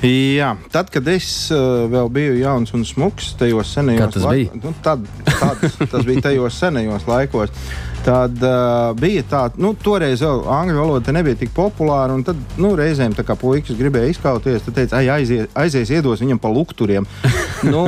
Jā, 0.09 0.55
tad, 0.73 0.89
kad 0.95 1.09
es 1.13 1.29
uh, 1.53 1.85
vēl 1.93 2.09
biju 2.15 2.39
jauns 2.39 2.73
un 2.79 2.87
smuks, 2.89 3.33
tajos 3.37 3.73
senajos 3.75 4.17
laikos, 4.23 4.61
nu, 4.63 4.73
tad, 4.87 5.05
tad, 5.27 5.65
tas 5.91 6.07
bija 6.07 6.29
tajos 6.31 6.57
senajos 6.63 7.05
laikos. 7.11 7.53
Tad 8.09 8.41
uh, 8.41 8.95
bija 8.97 9.23
tā, 9.29 9.43
nu, 9.61 9.75
toreiz 9.77 10.23
vēl 10.25 10.47
angļu 10.49 10.79
valoda 10.79 11.13
nebija 11.13 11.37
tik 11.43 11.53
populāra, 11.57 12.15
un 12.17 12.25
tad 12.25 12.39
nu, 12.57 12.73
reizēm 12.79 13.13
tā 13.13 13.25
kā 13.27 13.37
puikas 13.37 13.77
gribēja 13.77 14.15
izkauties, 14.15 14.65
tad 14.65 14.79
teica, 14.79 15.03
aizies, 15.13 15.51
aizies 15.59 15.93
iedos 15.93 16.23
viņam 16.25 16.41
pa 16.41 16.49
lukturiem. 16.53 17.05
nu, 17.73 17.83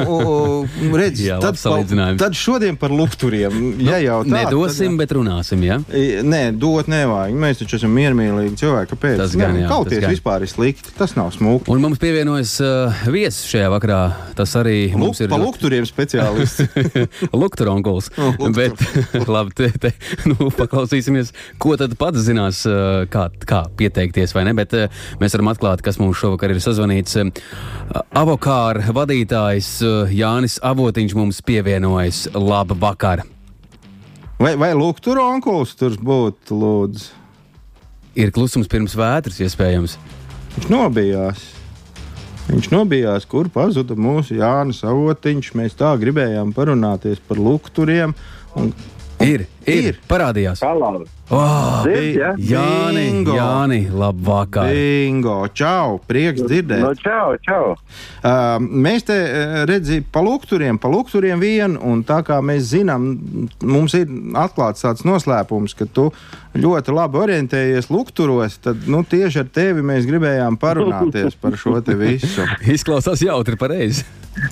redz, 0.98 1.22
Jā, 1.24 1.38
tad, 1.40 1.56
pa, 1.62 2.11
tad 2.20 2.37
šodien 2.37 2.76
par 2.80 2.92
lukturiem. 2.92 3.54
Nu, 3.54 3.72
ja 3.90 4.00
jau 4.02 4.20
tā, 4.26 4.35
nedosim, 4.35 4.92
tad, 4.92 5.00
bet 5.00 5.14
runāsim. 5.16 5.64
Ja? 5.64 5.78
Nē, 5.88 6.42
dot 6.61 6.90
nevajag. 6.90 7.37
Mēs 7.40 7.62
taču 7.62 7.78
esam 7.80 7.94
miermīlīgi 7.96 8.59
cilvēki. 8.61 8.90
Kāpēc? 8.92 9.16
Tas 9.22 9.37
gan, 9.38 9.56
jā, 9.56 9.70
kauties 9.70 10.04
gan. 10.04 10.12
vispār 10.12 10.44
ir 10.44 10.52
slikti. 10.52 10.92
Tas 10.98 11.16
nav 11.16 11.33
smuki. 11.35 11.70
Un 11.72 11.80
mums 11.85 12.00
pievienojas 12.02 12.56
uh, 12.64 13.02
viesis 13.12 13.48
šajā 13.50 13.70
vakarā. 13.72 14.00
Tas 14.37 14.52
arī 14.61 14.90
Luk, 14.90 15.00
mums 15.04 15.22
ir. 15.22 15.30
Pa 15.33 15.40
lukturiem 15.40 15.88
speciālists. 15.88 16.68
Lukturonkuls. 17.40 18.11
bet 18.56 18.85
labi, 19.30 19.56
te, 19.56 19.70
te, 19.80 19.94
nu, 20.31 20.51
paklausīsimies, 20.57 21.33
ko 21.62 21.77
tad 21.81 21.96
pats 22.01 22.25
zinās, 22.27 22.62
uh, 22.68 23.05
kā, 23.11 23.29
kā 23.46 23.64
pieteikties 23.81 24.35
vai 24.37 24.46
ne. 24.49 24.55
Bet 24.59 24.77
uh, 24.77 25.03
mēs 25.23 25.37
varam 25.37 25.53
atklāt, 25.55 25.85
kas 25.87 26.01
mums 26.03 26.20
šovakar 26.20 26.55
ir 26.55 26.62
sazvanīts. 26.62 27.18
Uh, 27.20 28.01
Avokāra 28.20 28.94
vadītājs 28.94 29.77
Jānis 30.14 30.59
Avotiņš 30.66 31.18
mums 31.18 31.42
pievienojas. 31.46 32.27
Labu 32.35 32.79
vakar! 32.81 33.25
Vai, 34.40 34.55
vai 34.57 34.70
lūk, 34.73 35.03
tur 35.05 35.18
onkulis 35.20 35.75
tur 35.77 35.99
būtu, 36.01 36.57
lūdzu? 36.57 37.11
Ir 38.16 38.33
klusums 38.33 38.70
pirms 38.70 38.94
vētras, 38.96 39.37
iespējams. 39.44 39.99
Viņš 40.55 40.70
nobijās. 40.73 41.42
Viņš 42.49 42.70
nobijās, 42.73 43.27
kur 43.31 43.51
pazuda 43.53 43.94
mūsu 43.94 44.38
Jānis 44.40 44.81
Avotiņš. 44.88 45.53
Mēs 45.61 45.77
tā 45.79 45.92
gribējām 46.01 46.55
parunāties 46.57 47.20
par 47.29 47.38
lukturiem. 47.38 48.16
Un, 48.59 48.73
un 48.73 49.29
ir, 49.29 49.44
ir, 49.70 49.88
ir, 49.92 50.00
parādījās. 50.11 50.62
Oh, 51.30 51.85
Zird, 51.87 52.16
ja? 52.18 52.30
Jāni, 52.35 53.04
Bingo. 53.06 53.37
Jāni, 53.38 53.85
labvakar. 53.94 54.66
Bingo, 54.66 55.37
čau, 55.54 56.00
prieks 56.11 56.42
dzirdēt. 56.42 56.83
No, 56.83 56.90
čau, 56.98 57.37
čau. 57.46 57.76
Uh, 58.18 58.59
mēs 58.59 59.06
te 59.06 59.18
redzam, 59.70 60.02
pa 60.11 60.24
lukturiem, 60.26 60.80
pa 60.83 60.90
lukturiem 60.90 61.38
vien, 61.42 61.78
un 61.78 62.02
tā 62.06 62.18
kā 62.26 62.40
mēs 62.42 62.72
zinām, 62.72 63.12
mums 63.62 63.94
ir 63.94 64.11
atklāts 64.42 64.83
tāds 64.83 65.06
noslēpums, 65.06 65.76
ka 65.78 65.87
tu 65.87 66.09
ļoti 66.59 66.94
labi 66.96 67.20
orientējies 67.22 67.92
lukturos, 67.94 68.59
tad 68.64 68.88
nu, 68.90 69.04
tieši 69.06 69.44
ar 69.44 69.52
tevi 69.54 69.87
mēs 69.87 70.09
gribējām 70.11 70.59
parunāties 70.59 71.38
par 71.38 71.54
šo 71.61 71.78
te 71.85 71.94
visu. 71.98 72.46
Izklausās 72.74 73.22
jautri 73.22 73.59
pareizi. 73.61 74.02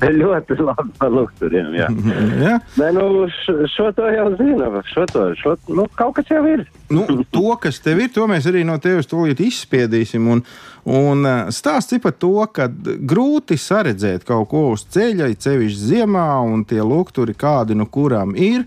ļoti 0.03 0.59
labi 0.63 0.95
par 0.99 1.11
lukturiem. 1.15 1.75
Jā, 1.75 1.89
jā. 2.47 2.55
Nē, 2.79 2.93
nu, 2.95 3.27
šo 3.75 3.91
to 3.97 4.07
jau 4.15 4.29
zinu. 4.39 4.71
Šo 4.93 5.08
šo, 5.13 5.57
nu, 5.69 5.87
kaut 5.97 6.17
kas 6.19 6.31
jau 6.31 6.43
ir. 6.49 6.65
nu, 7.09 7.25
to, 7.31 7.53
kas 7.61 7.81
tev 7.85 8.01
ir, 8.01 8.11
to 8.13 8.27
mēs 8.31 8.47
arī 8.49 8.65
no 8.67 8.79
tevis 8.83 9.09
tūlīt 9.11 9.41
izspiedīsim. 9.45 10.29
Un, 10.33 10.43
un 10.89 11.29
stāsts 11.55 11.97
ir 11.97 12.03
par 12.05 12.15
to, 12.17 12.33
ka 12.53 12.69
grūti 12.69 13.59
saredzēt 13.61 14.25
kaut 14.29 14.49
ko 14.53 14.65
uz 14.75 14.87
ceļa, 14.95 15.31
ceļš 15.37 15.77
ziemā, 15.83 16.29
un 16.49 16.65
tie 16.69 16.81
lukturi 16.85 17.37
kādi 17.37 17.77
no 17.79 17.89
kurām 17.91 18.37
ir. 18.37 18.65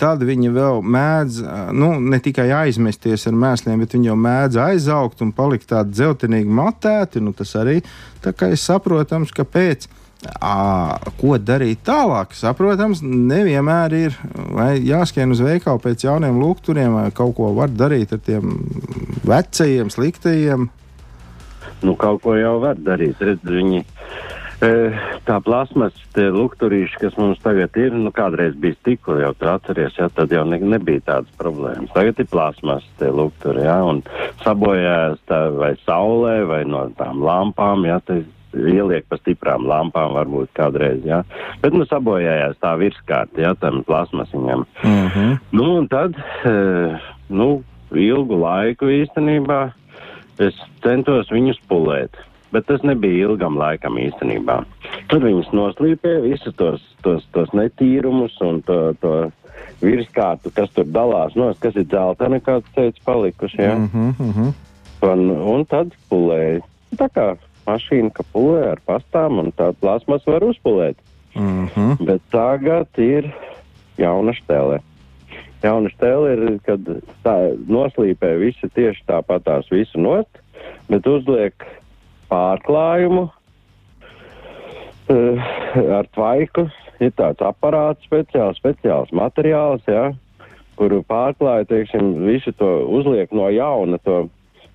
Tad 0.00 0.24
viņi 0.28 0.52
vēl 0.52 0.82
mēdz 0.84 1.42
nu, 1.76 1.94
ne 2.00 2.20
tikai 2.24 2.50
aizmesties 2.64 3.28
ar 3.28 3.36
mēsliem, 3.36 3.80
bet 3.80 3.96
viņi 3.96 4.10
jau 4.10 4.16
mēdz 4.20 4.60
aizaugt 4.68 5.22
un 5.24 5.32
palikt 5.36 5.70
tādi 5.72 5.96
dzeltenīgi 5.96 6.58
matēti. 6.60 7.24
Nu, 7.24 7.32
tas 7.36 7.56
arī 7.60 7.80
ir 7.80 8.58
saprotams, 8.60 9.32
kāpēc. 9.36 9.88
À, 9.88 10.05
ko 11.20 11.36
darīt 11.38 11.82
tālāk? 11.86 12.32
Saprotams, 12.36 13.02
nevienmēr 13.04 13.96
ir 13.96 14.16
jāskrien 14.86 15.34
uz 15.34 15.42
veikalu 15.44 15.82
pēc 15.82 16.06
jauniem 16.06 16.40
lukturiem, 16.40 16.96
vai 16.96 17.10
kaut 17.14 17.36
ko 17.36 17.52
var 17.56 17.70
darīt 17.70 18.14
ar 18.16 18.22
tiem 18.24 18.56
vecajiem, 19.26 19.92
sliktajiem. 19.92 20.70
Nu, 21.84 21.94
kaut 22.00 22.22
ko 22.24 22.36
jau 22.38 22.56
var 22.62 22.78
darīt. 22.80 23.20
Redz, 23.20 23.44
viņi, 23.44 23.82
e, 24.64 24.70
tā 25.28 25.36
plasmas, 25.44 25.92
tie 26.16 26.30
lukturīši, 26.32 26.96
kas 27.02 27.18
mums 27.20 27.42
tagad 27.44 27.76
ir, 27.76 27.92
nu, 27.92 28.10
kādreiz 28.16 28.56
bija 28.56 28.78
stikla, 28.78 29.18
jau 29.26 29.34
tur 29.36 29.52
atceries, 29.52 29.98
ja, 30.00 30.08
tad 30.08 30.32
jau 30.32 30.46
ne, 30.48 30.58
nebija 30.64 31.04
tādas 31.10 31.36
problēmas. 31.36 31.92
Tagad 31.92 32.24
ir 32.24 32.30
plasmas, 32.32 32.88
lukturi, 33.04 33.66
ja, 33.68 33.82
un 33.84 34.00
sabojājās 34.46 35.20
tā 35.28 35.42
vai 35.58 35.74
saulē, 35.84 36.38
vai 36.48 36.64
no 36.64 36.86
tām 36.96 37.20
lampām, 37.26 37.84
ja, 37.84 38.00
tas 38.00 38.24
ieliek 38.56 39.06
pa 39.08 39.18
stiprām 39.20 39.66
lampām, 39.68 40.14
varbūt 40.16 40.52
kādreiz, 40.56 41.00
jā. 41.06 41.22
Bet, 41.62 41.74
nu, 41.76 41.86
sabojājās 41.88 42.58
tā 42.62 42.74
virskārta, 42.80 43.40
jā, 43.40 43.54
tam 43.60 43.82
plasmasiņam. 43.86 44.66
Mm 44.84 45.08
-hmm. 45.08 45.38
Nu, 45.52 45.76
un 45.78 45.88
tad, 45.88 46.14
e, 46.44 46.98
nu, 47.28 47.62
ilgu 47.94 48.40
laiku 48.40 48.90
īstenībā 48.90 49.70
es 50.38 50.54
centos 50.82 51.30
viņus 51.30 51.60
pulēt. 51.68 52.16
Bet 52.52 52.66
tas 52.66 52.82
nebija 52.82 53.26
ilgam 53.26 53.58
laikam 53.58 53.98
īstenībā. 53.98 54.60
Tur 55.10 55.24
viņas 55.24 55.50
noslīpēja 55.52 56.22
visus 56.22 56.54
tos, 56.54 56.82
tos, 57.02 57.26
tos 57.32 57.50
netīrumus 57.52 58.36
un 58.40 58.62
to, 58.62 58.94
to 59.00 59.30
virskārtu, 59.82 60.52
kas 60.54 60.70
tur 60.76 60.86
dalās, 60.88 61.34
no, 61.36 61.50
kas 61.60 61.76
ir 61.76 61.88
dzeltena, 61.90 62.40
kāds 62.40 62.70
teica, 62.76 63.02
palikuši. 63.04 63.60
Ja? 63.62 63.74
Mm 63.74 64.14
-hmm. 64.18 64.52
un, 65.02 65.30
un 65.30 65.66
tad 65.66 65.92
pulēja. 66.10 66.62
Tā 66.96 67.08
kā 67.12 67.36
mašīna 67.66 68.12
kapulē 68.16 68.72
ar 68.72 68.80
pastām, 68.86 69.40
un 69.42 69.52
tādu 69.56 69.76
plasmas 69.82 70.26
var 70.28 70.44
uzpulēt. 70.46 70.96
Mm 71.36 71.68
-hmm. 71.68 72.04
Bet 72.06 72.22
tagad 72.32 72.88
ir 72.98 73.34
jauna 73.98 74.32
stēle. 74.32 74.80
Jauna 75.62 75.90
stēle 75.90 76.32
ir, 76.32 76.60
kad 76.64 76.80
tā 77.24 77.36
noslīpē 77.68 78.38
visi 78.40 78.68
tieši 78.74 79.02
tāpatās 79.08 79.70
visu 79.70 80.00
nost, 80.00 80.38
bet 80.88 81.06
uzliek 81.06 81.54
pārklājumu 82.30 83.30
uh, 85.08 85.38
ar 85.98 86.06
tvaiku. 86.14 86.68
Ir 87.00 87.12
tāds 87.12 87.40
aparāts, 87.44 88.06
speciāls, 88.08 88.56
speciāls 88.56 89.12
materiāls, 89.12 89.82
ja, 89.86 90.14
kuru 90.76 91.02
pārklāja, 91.08 91.64
teiksim, 91.68 92.24
visu 92.24 92.52
to 92.52 92.86
uzliek 92.88 93.32
no 93.32 93.48
jauna, 93.48 93.98
to 93.98 94.28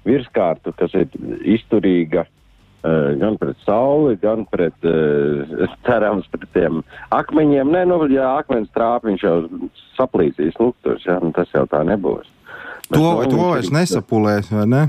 virskārtu, 0.06 0.73
kas 0.77 0.93
ir 0.93 1.08
izturīga 1.41 2.25
Uh, 2.25 2.40
gan 2.82 3.38
pret 3.41 3.60
sauli, 3.65 4.15
gan 4.22 4.46
pret, 4.50 4.78
uh, 4.88 5.67
cerams, 5.88 6.28
pret 6.34 6.50
tiem 6.56 6.82
akmeņiem. 7.13 7.72
Nē, 7.76 7.86
nu, 7.91 8.02
ja 8.12 8.36
akmens 8.39 8.72
trāp, 8.76 9.06
viņš 9.10 9.28
jau 9.28 9.38
saplīsīs 9.98 10.58
lukturs, 10.62 11.06
ja, 11.06 11.20
nu, 11.22 11.34
tas 11.36 11.52
jau 11.54 11.67
tā 11.70 11.84
nebūs. 11.88 12.30
Bet, 12.89 12.98
to, 12.98 13.06
nu, 13.06 13.30
to 13.30 13.46
vairs 13.54 13.72
nesapulēs, 13.72 14.52
vai 14.52 14.67
ne? 14.67 14.84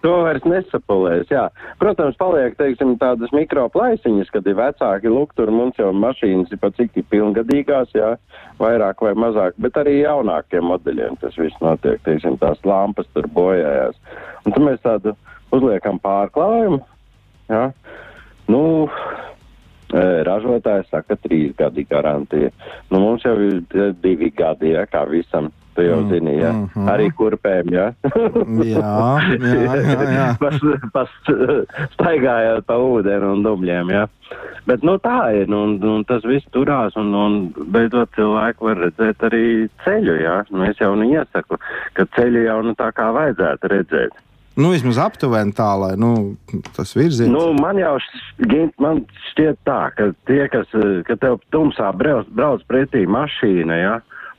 To 0.00 0.12
vairs 0.24 0.44
nesapulēs, 0.48 1.28
jā. 1.28 1.42
Protams, 1.80 2.16
paliek, 2.20 2.54
teiksim, 2.56 2.94
tādas 3.00 3.32
mikroplaisiņas, 3.36 4.30
kad 4.32 4.46
ir 4.48 4.56
vecāki 4.56 5.12
lukturi, 5.12 5.52
mums 5.52 5.76
jau 5.80 5.90
mašīnas 5.92 6.52
ir 6.54 6.60
pat 6.62 6.78
cik 6.78 6.96
ir 7.02 7.04
pilngadīgās, 7.12 7.92
jā, 7.96 8.14
vairāk 8.62 9.04
vai 9.04 9.12
mazāk, 9.18 9.58
bet 9.60 9.76
arī 9.80 9.98
jaunākiem 10.00 10.70
modeļiem 10.72 11.20
tas 11.20 11.36
viss 11.40 11.60
notiek, 11.64 12.00
teiksim, 12.06 12.38
tās 12.40 12.62
lampas 12.64 13.10
tur 13.12 13.28
bojājās. 13.36 14.00
Un 14.46 14.56
tad 14.56 14.64
mēs 14.70 14.80
tādu 14.86 15.16
uzliekam 15.52 16.00
pārklājumu, 16.00 16.80
Ja? 17.50 17.70
Nu, 18.50 18.62
e, 19.92 20.04
Ražotājs 20.26 20.90
saka, 20.90 21.18
trīs 21.20 21.54
gadi 21.58 21.86
garantija. 21.90 22.52
Nu, 22.90 23.00
mums 23.02 23.26
jau 23.26 23.36
ir 23.42 23.62
divi 24.02 24.30
gadi, 24.34 24.74
ja, 24.76 24.86
kā 24.90 25.06
visam. 25.10 25.50
Tu 25.70 25.84
jau 25.86 26.00
mm, 26.00 26.08
zini, 26.10 26.32
ja? 26.40 26.52
mm 26.52 26.64
-hmm. 26.74 26.88
arī 26.90 27.10
kurpēm, 27.14 27.68
ja? 27.72 27.92
jā, 28.74 28.94
jā, 29.38 29.76
jā. 29.78 30.08
jā. 30.16 30.26
pas, 30.42 30.56
pas, 30.92 31.10
staigājot 31.92 32.66
pa 32.66 32.74
ūdeni 32.74 33.28
un 33.32 33.44
dumļiem, 33.46 33.92
ja? 33.94 34.08
Bet, 34.66 34.82
nu, 34.82 34.96
tā 34.98 35.30
ir, 35.34 35.46
un, 35.54 35.78
un 35.82 36.04
tas 36.04 36.26
viss 36.26 36.50
turās, 36.50 36.96
un, 36.96 37.14
un 37.14 37.52
beidzot 37.54 38.10
cilvēki 38.18 38.66
var 38.66 38.82
redzēt 38.82 39.22
arī 39.30 39.68
ceļu, 39.84 40.16
ja? 40.22 40.42
Nu, 40.50 40.64
es 40.64 40.80
jau 40.80 40.94
neiesaku, 40.98 41.58
ka 41.92 42.06
ceļu 42.16 42.44
jau 42.44 42.62
nu 42.62 42.74
tā 42.74 42.90
kā 42.92 43.12
vajadzētu 43.14 43.72
redzēt. 43.74 44.18
Nu, 44.60 44.72
vismaz 44.74 44.98
aptuveni 45.00 45.54
tā, 45.56 45.68
lai 45.80 45.94
nu, 46.00 46.36
tas 46.76 46.92
virziens. 46.96 47.32
Nu, 47.32 47.50
man 47.56 47.80
jau 47.80 47.94
šķiet, 48.04 48.74
man 48.82 49.04
šķiet 49.30 49.60
tā, 49.68 49.80
ka 49.96 50.10
tie, 50.28 50.42
kas, 50.52 50.70
ka 51.08 51.16
tev 51.20 51.40
tumsā 51.54 51.90
brauc, 51.96 52.28
brauc 52.36 52.64
pretī 52.68 53.06
mašīna, 53.08 53.78
ja, 53.80 53.94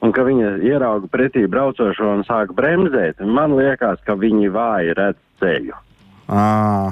un 0.05 0.13
ka 0.15 0.25
viņa 0.27 0.57
ierauga 0.67 1.09
pretī 1.13 1.47
braucošo 1.49 2.15
un 2.17 2.25
sāk 2.27 2.53
bremzēt, 2.57 3.23
man 3.25 3.55
liekas, 3.57 4.01
ka 4.05 4.17
viņi 4.19 4.51
vāji 4.53 4.97
redz 4.99 5.21
ceļu. 5.41 5.79
À. 6.31 6.91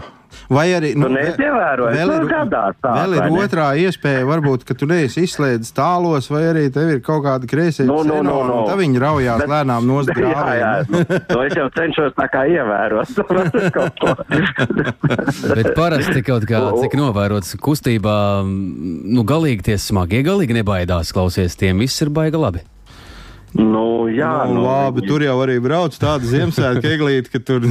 Vai 0.50 0.68
arī 0.74 0.94
nu, 0.98 1.10
vēl, 1.10 1.84
vēl 1.94 2.14
ir, 2.16 2.26
gadās, 2.30 2.78
tā, 2.82 2.94
vēl 2.96 3.18
ir 3.18 3.36
otrā 3.44 3.68
iespēja, 3.78 4.26
varbūt, 4.30 4.64
ka 4.68 4.76
tu 4.78 4.88
neesi 4.90 5.26
izslēdzis 5.28 5.76
tālos, 5.78 6.30
vai 6.34 6.44
arī 6.50 6.64
tev 6.74 6.90
ir 6.96 7.04
kaut 7.06 7.24
kāda 7.26 7.50
kreisē 7.50 7.86
no, 7.90 8.02
no, 8.08 8.22
no, 8.26 8.40
no. 8.48 8.62
tā 8.70 8.78
viņi 8.80 9.04
raujās 9.04 9.44
Bet, 9.44 9.52
lēnām. 9.54 9.90
Jā, 10.20 10.46
jā, 10.60 10.72
nu, 10.92 11.02
to 11.30 11.40
es 11.46 11.56
jau 11.58 11.68
cenšos 11.74 12.14
tā 12.18 12.26
kā 12.32 12.44
ievērot. 12.50 13.10
Bet 15.60 15.72
parasti 15.78 16.24
kaut 16.26 16.46
kā, 16.50 16.62
cik 16.82 16.98
novērots 17.00 17.56
kustībā, 17.62 18.18
nu 18.46 19.26
galīgi 19.28 19.72
tie 19.72 19.78
smagie 19.82 20.24
galīgi 20.26 20.60
nebaidās 20.60 21.14
klausies, 21.16 21.58
tiem 21.60 21.82
viss 21.86 22.06
ir 22.06 22.14
baiga 22.14 22.42
labi. 22.42 22.66
Nu, 23.58 24.06
jā, 24.14 24.46
nu, 24.46 24.60
nu, 24.60 24.64
labi, 24.68 25.02
viņi... 25.02 25.10
tur 25.10 25.24
jau 25.26 25.38
arī 25.42 25.56
brauc 25.64 25.96
tāda 25.98 26.28
Ziemassvētku 26.30 26.86
eglīte, 26.86 27.32
ka 27.34 27.40
tur. 27.42 27.66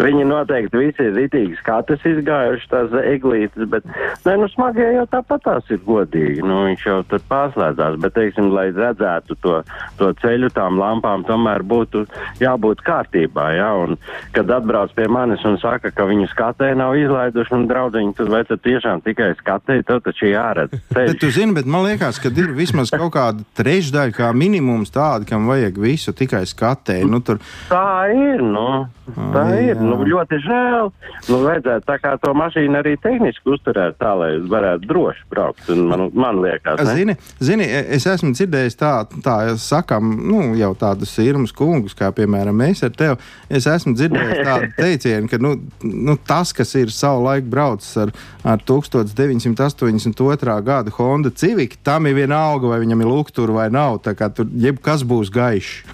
Viņi 0.00 0.24
noteikti 0.28 0.80
visi 0.80 1.06
ir 1.06 1.14
ritīgi 1.18 1.58
skatus 1.60 2.04
izgājuši 2.08 2.70
tās 2.70 2.94
eglītes, 3.04 3.68
bet, 3.70 3.86
nē, 4.26 4.36
nu, 4.40 4.48
smagie 4.52 4.86
jau 4.96 5.04
tāpat 5.12 5.44
tās 5.46 5.70
ir 5.74 5.80
godīgi. 5.86 6.42
Nu, 6.44 6.64
viņš 6.68 6.86
jau 6.88 6.98
tur 7.10 7.22
pārslēdzās, 7.30 7.98
bet, 8.02 8.14
teiksim, 8.16 8.50
lai 8.54 8.68
redzētu 8.74 9.38
to, 9.44 9.60
to 10.00 10.10
ceļu 10.22 10.50
tām 10.54 10.80
lampām, 10.80 11.26
tomēr 11.28 11.64
būtu 11.66 12.04
jābūt 12.42 12.82
kārtībā, 12.86 13.48
jā, 13.58 13.70
un 13.84 13.98
kad 14.36 14.50
atbrauc 14.56 14.94
pie 14.96 15.08
manis 15.10 15.44
un 15.46 15.58
saka, 15.62 15.92
ka 15.94 16.08
viņu 16.10 16.28
skatē 16.32 16.72
nav 16.78 16.96
izlaiduši 16.98 17.56
un 17.56 17.68
draudziņi, 17.70 18.16
tad 18.18 18.32
vai 18.32 18.42
tad 18.48 18.62
tiešām 18.64 19.04
tikai 19.06 19.32
skatē, 19.38 19.80
tev 19.86 20.02
taču 20.04 20.30
jāredz. 20.32 20.74
Bet 20.94 21.18
tu 21.20 21.30
zini, 21.34 21.52
bet 21.56 21.66
man 21.68 21.84
liekas, 21.84 22.18
ka 22.22 22.30
ir 22.32 22.52
vismaz 22.56 22.90
kaut 22.92 23.12
kāda 23.14 23.44
trešdaļa 23.58 24.14
kā 24.16 24.30
minimums 24.36 24.92
tāda, 24.94 25.26
kam 25.28 25.48
vajag 25.50 25.78
visu 25.80 26.14
tikai 26.16 26.44
skatē. 26.48 27.00
Nu, 27.08 27.20
tur... 27.24 27.40
Tā 27.68 28.08
ir, 28.14 28.42
nu, 28.42 28.86
tā 29.34 29.44
ir. 29.60 29.83
Nu, 29.84 29.98
ļoti 30.08 30.38
žēl. 30.44 30.90
Nu, 31.28 31.38
vajadzētu 31.44 31.86
tā 31.88 31.96
kā 32.02 32.14
to 32.22 32.32
mašīnu 32.36 32.78
arī 32.80 32.94
tehniski 33.02 33.54
uzturēt 33.54 33.98
tā, 34.00 34.14
lai 34.18 34.30
varētu 34.50 34.88
droši 34.90 35.24
braukt. 35.30 35.68
Man, 35.74 36.06
man 36.16 36.40
liekas, 36.44 36.80
ne? 36.80 36.94
Zini, 36.98 37.16
zini, 37.44 37.68
es 37.96 38.06
esmu 38.10 38.32
dzirdējis 38.34 38.78
tā, 38.80 38.92
tā 39.24 39.36
sakam, 39.60 40.14
nu, 40.28 40.54
jau 40.58 40.72
tādus 40.78 41.12
irmus 41.22 41.54
kungus, 41.56 41.96
kā 41.98 42.10
piemēram 42.14 42.56
mēs 42.64 42.84
ar 42.86 42.94
tevi. 42.96 43.18
Es 43.48 43.68
esmu 43.70 43.94
dzirdējis 43.98 44.42
tādu 44.48 44.70
teicienu, 44.82 45.30
ka 45.30 45.40
nu, 45.42 45.56
nu, 45.84 46.16
tas, 46.26 46.54
kas 46.56 46.74
ir 46.80 46.92
savu 46.94 47.24
laiku 47.28 47.50
braucis 47.52 47.92
ar, 48.04 48.14
ar 48.44 48.62
1982. 48.64 50.58
gada 50.64 50.94
Honda 50.98 51.30
Civic, 51.34 51.78
tam 51.86 52.08
ir 52.08 52.18
vienalga, 52.18 52.70
vai 52.72 52.80
viņam 52.84 53.04
ir 53.04 53.10
lūk 53.10 53.34
tur 53.34 53.54
vai 53.56 53.68
nav. 53.72 54.00
Tā 54.04 54.16
kā 54.18 54.30
tur 54.32 54.48
jebkas 54.50 55.04
būs 55.06 55.32
gaišs. 55.34 55.84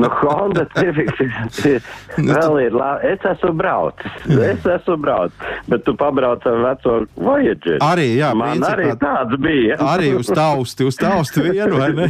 Nu, 0.00 0.08
Honda 0.20 0.64
Civic 0.76 1.10
nu, 1.20 2.34
vēl 2.34 2.58
ir 2.66 2.76
labi. 2.76 3.12
Es 3.12 3.24
esmu 3.32 3.52
braucis. 3.58 4.16
Es 4.28 4.66
esmu 4.66 4.96
braucis. 5.00 5.36
Bet 5.70 5.84
tu 5.86 5.94
pabrauc 5.98 6.44
ar 6.48 6.60
veco 6.64 6.96
Voyager. 7.16 7.78
Arī, 7.84 8.06
jā. 8.18 8.32
Man 8.36 8.58
principā, 8.58 8.72
arī 8.74 8.88
tāds 9.00 9.40
bija. 9.42 9.78
arī 9.92 10.12
uz 10.18 10.30
tausti, 10.34 10.86
uz 10.88 10.98
tausti 11.00 11.44
vienu, 11.48 11.80
vai 11.80 11.90
ne? 11.96 12.08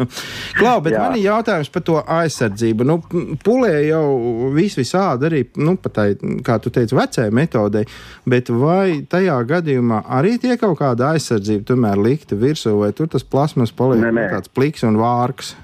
Klau, 0.58 0.78
bet 0.84 0.96
jā. 0.96 1.04
man 1.04 1.18
ir 1.18 1.26
jautājums 1.28 1.72
par 1.72 1.86
to 1.86 2.00
aizsardzību. 2.18 2.88
Nu, 2.88 2.98
pulē 3.44 3.74
jau 3.88 4.04
vis 4.56 4.78
visādi 4.78 5.30
arī, 5.30 5.44
nu, 5.60 5.76
pat 5.80 5.96
tā, 5.98 6.06
kā 6.46 6.58
tu 6.62 6.72
teici, 6.74 6.96
vecajai 6.98 7.30
metodei, 7.34 7.86
bet 8.28 8.50
vai 8.52 9.00
tajā 9.10 9.38
gadījumā 9.54 10.04
arī 10.20 10.36
tie 10.42 10.56
kaut 10.60 10.78
kāda 10.80 11.14
aizsardzība 11.14 11.70
tomēr 11.72 12.00
likta 12.00 12.38
virsū, 12.38 12.76
vai 12.80 12.92
tur 12.96 13.10
tas 13.10 13.24
plasmas 13.26 13.50
plasmas 13.50 13.72
paliek 13.76 14.04
nē, 14.04 14.12
nē. 14.14 14.28
tāds 14.34 14.52
pliks 14.52 14.84
un 14.86 14.98
vārks. 15.00 15.54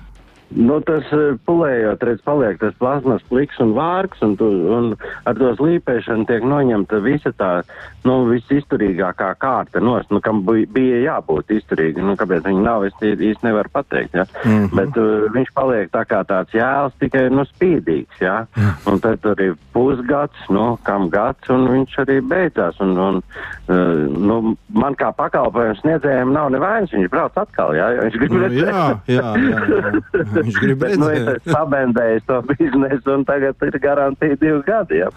Nu, 0.54 0.78
tas 0.86 1.06
eh, 1.10 1.34
pulējot, 1.46 2.04
redz, 2.06 2.22
paliek 2.26 2.58
tas 2.60 2.74
plasmas 2.78 3.24
pliks 3.26 3.58
un 3.62 3.72
vārks, 3.74 4.20
un, 4.22 4.36
tu, 4.38 4.46
un 4.76 4.92
ar 5.26 5.34
to 5.34 5.50
slīpēšanu 5.58 6.26
tiek 6.28 6.44
noņemta 6.46 7.00
visa 7.02 7.32
tā, 7.34 7.50
nu, 8.06 8.20
visizturīgākā 8.30 9.32
kārta 9.42 9.82
nost, 9.82 10.12
nu, 10.14 10.20
kam 10.22 10.44
bija 10.46 11.00
jābūt 11.02 11.50
izturīgi, 11.56 12.04
nu, 12.04 12.14
kāpēc 12.18 12.46
viņi 12.46 12.62
nav, 12.62 12.86
es 12.86 12.94
īsti 13.02 13.48
nevaru 13.48 13.72
pateikt, 13.74 14.14
ja, 14.14 14.26
mm 14.44 14.52
-hmm. 14.52 14.76
bet 14.78 15.00
uh, 15.02 15.26
viņš 15.34 15.50
paliek 15.54 15.90
tā 15.90 16.04
kā 16.06 16.22
tāds 16.24 16.54
jēls, 16.54 16.94
tikai, 17.02 17.26
nu, 17.30 17.42
spīdīgs, 17.50 18.22
ja, 18.22 18.46
mm. 18.54 18.92
un 18.92 19.00
tad 19.02 19.26
ir 19.42 19.56
pusgads, 19.74 20.46
nu, 20.48 20.78
kam 20.86 21.10
gads, 21.10 21.50
un 21.50 21.66
viņš 21.74 21.98
arī 22.06 22.20
beidzās, 22.22 22.78
un, 22.80 22.94
un 22.98 23.18
uh, 23.18 24.06
nu, 24.14 24.56
man 24.68 24.94
kā 24.94 25.10
pakalpojums 25.10 25.82
sniedzējiem 25.82 26.32
nav 26.32 26.50
nevainas, 26.54 26.94
viņš 26.94 27.10
brauc 27.10 27.34
atkal, 27.34 27.74
ja, 27.74 27.90
viņš 27.98 28.18
grib 28.22 28.32
nu, 28.32 28.46
jā, 28.46 29.00
jā, 29.10 29.34
jā, 29.34 29.34
jā. 29.50 30.35
Viņš 30.44 30.58
grib 30.62 30.84
redzēt. 30.84 31.00
nu, 31.00 31.08
es 31.10 31.28
esmu 31.36 31.54
pabendējis 31.54 32.26
to 32.28 32.40
biznesu, 32.50 33.06
un 33.14 33.24
tagad 33.28 33.66
ir 33.66 33.78
garantīja 33.82 34.36
divi 34.40 34.60
gadi, 34.66 35.00
jā, 35.00 35.08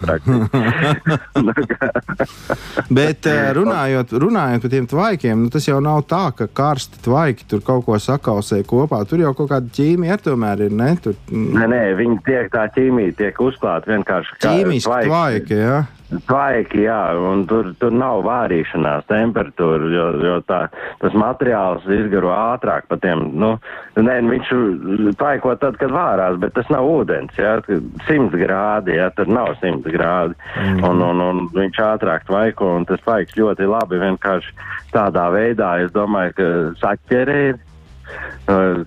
Bet 2.98 3.28
eh, 3.30 3.50
runājot, 3.56 4.14
runājot 4.24 4.66
par 4.66 4.74
tiem 4.74 4.86
tvaikiem, 4.90 5.44
nu, 5.44 5.52
tas 5.52 5.68
jau 5.68 5.78
nav 5.84 6.02
tā, 6.10 6.24
ka 6.36 6.48
karsti 6.60 7.02
tvaiki 7.04 7.48
tur 7.50 7.64
kaut 7.66 7.86
ko 7.86 7.98
sakausē 8.00 8.62
kopā. 8.68 9.02
Tur 9.08 9.24
jau 9.24 9.32
kaut 9.36 9.50
kāda 9.52 9.70
ķīmija 9.76 10.16
ar 10.16 10.24
tomēr 10.24 10.66
ir, 10.66 10.74
ne? 10.76 10.90
Tur... 11.02 11.16
Nē, 11.30 11.66
nē, 11.70 11.82
viņi 12.00 12.20
tiek 12.26 12.50
tā 12.52 12.66
ķīmija 12.74 13.16
tiek 13.20 13.40
uzklāta 13.42 13.94
vienkārši 13.94 14.36
kā 14.38 14.54
ķīmiski 14.56 14.90
tvaiki. 14.90 15.10
tvaiki 15.10 15.60
jā. 15.60 15.78
Tvaiki, 16.10 16.80
jā, 16.88 16.98
un 17.14 17.44
tur, 17.46 17.68
tur 17.78 17.92
nav 17.94 18.24
vārīšanās 18.26 19.04
temperatūra, 19.06 19.90
jo, 19.94 20.06
jo 20.26 20.38
tā, 20.48 20.64
tas 20.98 21.14
materiāls 21.14 21.86
izgaro 21.86 22.32
ātrāk 22.34 22.88
pa 22.90 22.98
tiem, 22.98 23.28
nu, 23.38 23.52
nē, 23.94 24.16
viņš 24.26 24.50
tvaiko 25.20 25.54
tad, 25.62 25.78
kad 25.78 25.94
vārās, 25.94 26.40
bet 26.42 26.56
tas 26.58 26.66
nav 26.74 26.88
ūdens, 26.90 27.38
jā, 27.38 27.56
100 27.62 28.42
grādi, 28.42 28.98
jā, 28.98 29.06
tur 29.14 29.30
nav 29.30 29.54
100 29.62 29.94
grādi, 29.94 30.34
mm. 30.58 30.82
un, 30.90 31.06
un, 31.06 31.24
un 31.28 31.46
viņš 31.54 31.82
ātrāk 31.92 32.26
tvaiko, 32.26 32.74
un 32.80 32.90
tas 32.90 33.02
tvaiks 33.06 33.38
ļoti 33.38 33.70
labi 33.70 34.02
vienkārši 34.02 34.54
tādā 34.90 35.28
veidā, 35.30 35.76
es 35.84 35.94
domāju, 35.94 36.34
ka 36.40 36.52
saķerē 36.82 37.40
ir 37.52 37.60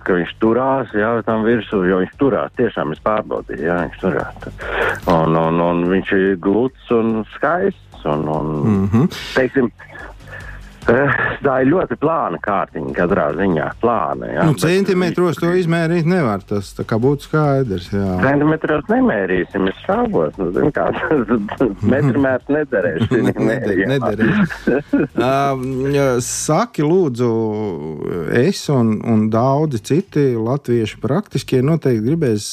ka 0.04 0.18
viņš 0.18 0.34
turās, 0.42 0.92
jā, 0.96 1.10
tam 1.26 1.44
virsū, 1.46 1.84
jo 1.88 2.00
viņš 2.02 2.14
turās, 2.20 2.52
tiešām 2.58 2.92
es 2.92 3.00
pārbaudīju, 3.04 3.64
jā, 3.64 3.78
viņš 3.86 3.98
turās. 4.02 4.48
Un, 5.08 5.36
un, 5.40 5.60
un 5.64 5.84
viņš 5.88 6.12
ir 6.18 6.36
gluds 6.44 6.90
un 6.94 7.24
skaists, 7.34 8.04
un, 8.04 8.28
un 8.28 8.50
mm 8.60 8.88
-hmm. 8.92 9.20
teiksim, 9.34 9.70
tā 10.84 11.54
ir 11.62 11.70
ļoti 11.70 11.96
plāna 12.00 12.38
kārtiņa, 12.44 12.92
katrā 12.96 13.28
ziņā 13.38 13.68
plāna. 13.80 14.28
Jā, 14.34 14.46
nu, 14.48 14.56
centimetros 14.60 15.40
to 15.40 15.52
izmērīt 15.56 16.08
nevar. 16.08 16.44
Tas 16.44 16.72
kā 16.84 16.98
būtu 17.00 17.28
skaidrs. 17.28 17.88
Jā. 17.94 18.18
Centimetros 18.24 18.88
nemērīsim, 18.92 19.68
es 19.70 19.80
šaubos. 19.86 20.36
Nu, 20.40 20.50
zin, 20.54 20.70
kā, 20.74 20.88
metrimērs 21.94 22.50
nederēs. 22.56 23.08
nederēs. 23.94 24.54
uh, 25.30 25.64
saki, 26.24 26.84
lūdzu, 26.84 27.30
es 28.44 28.64
un, 28.72 28.96
un 29.08 29.26
daudzi 29.32 29.80
citi 29.84 30.26
latvieši 30.36 31.00
praktiskie 31.02 31.62
noteikti 31.64 32.04
gribēs 32.04 32.50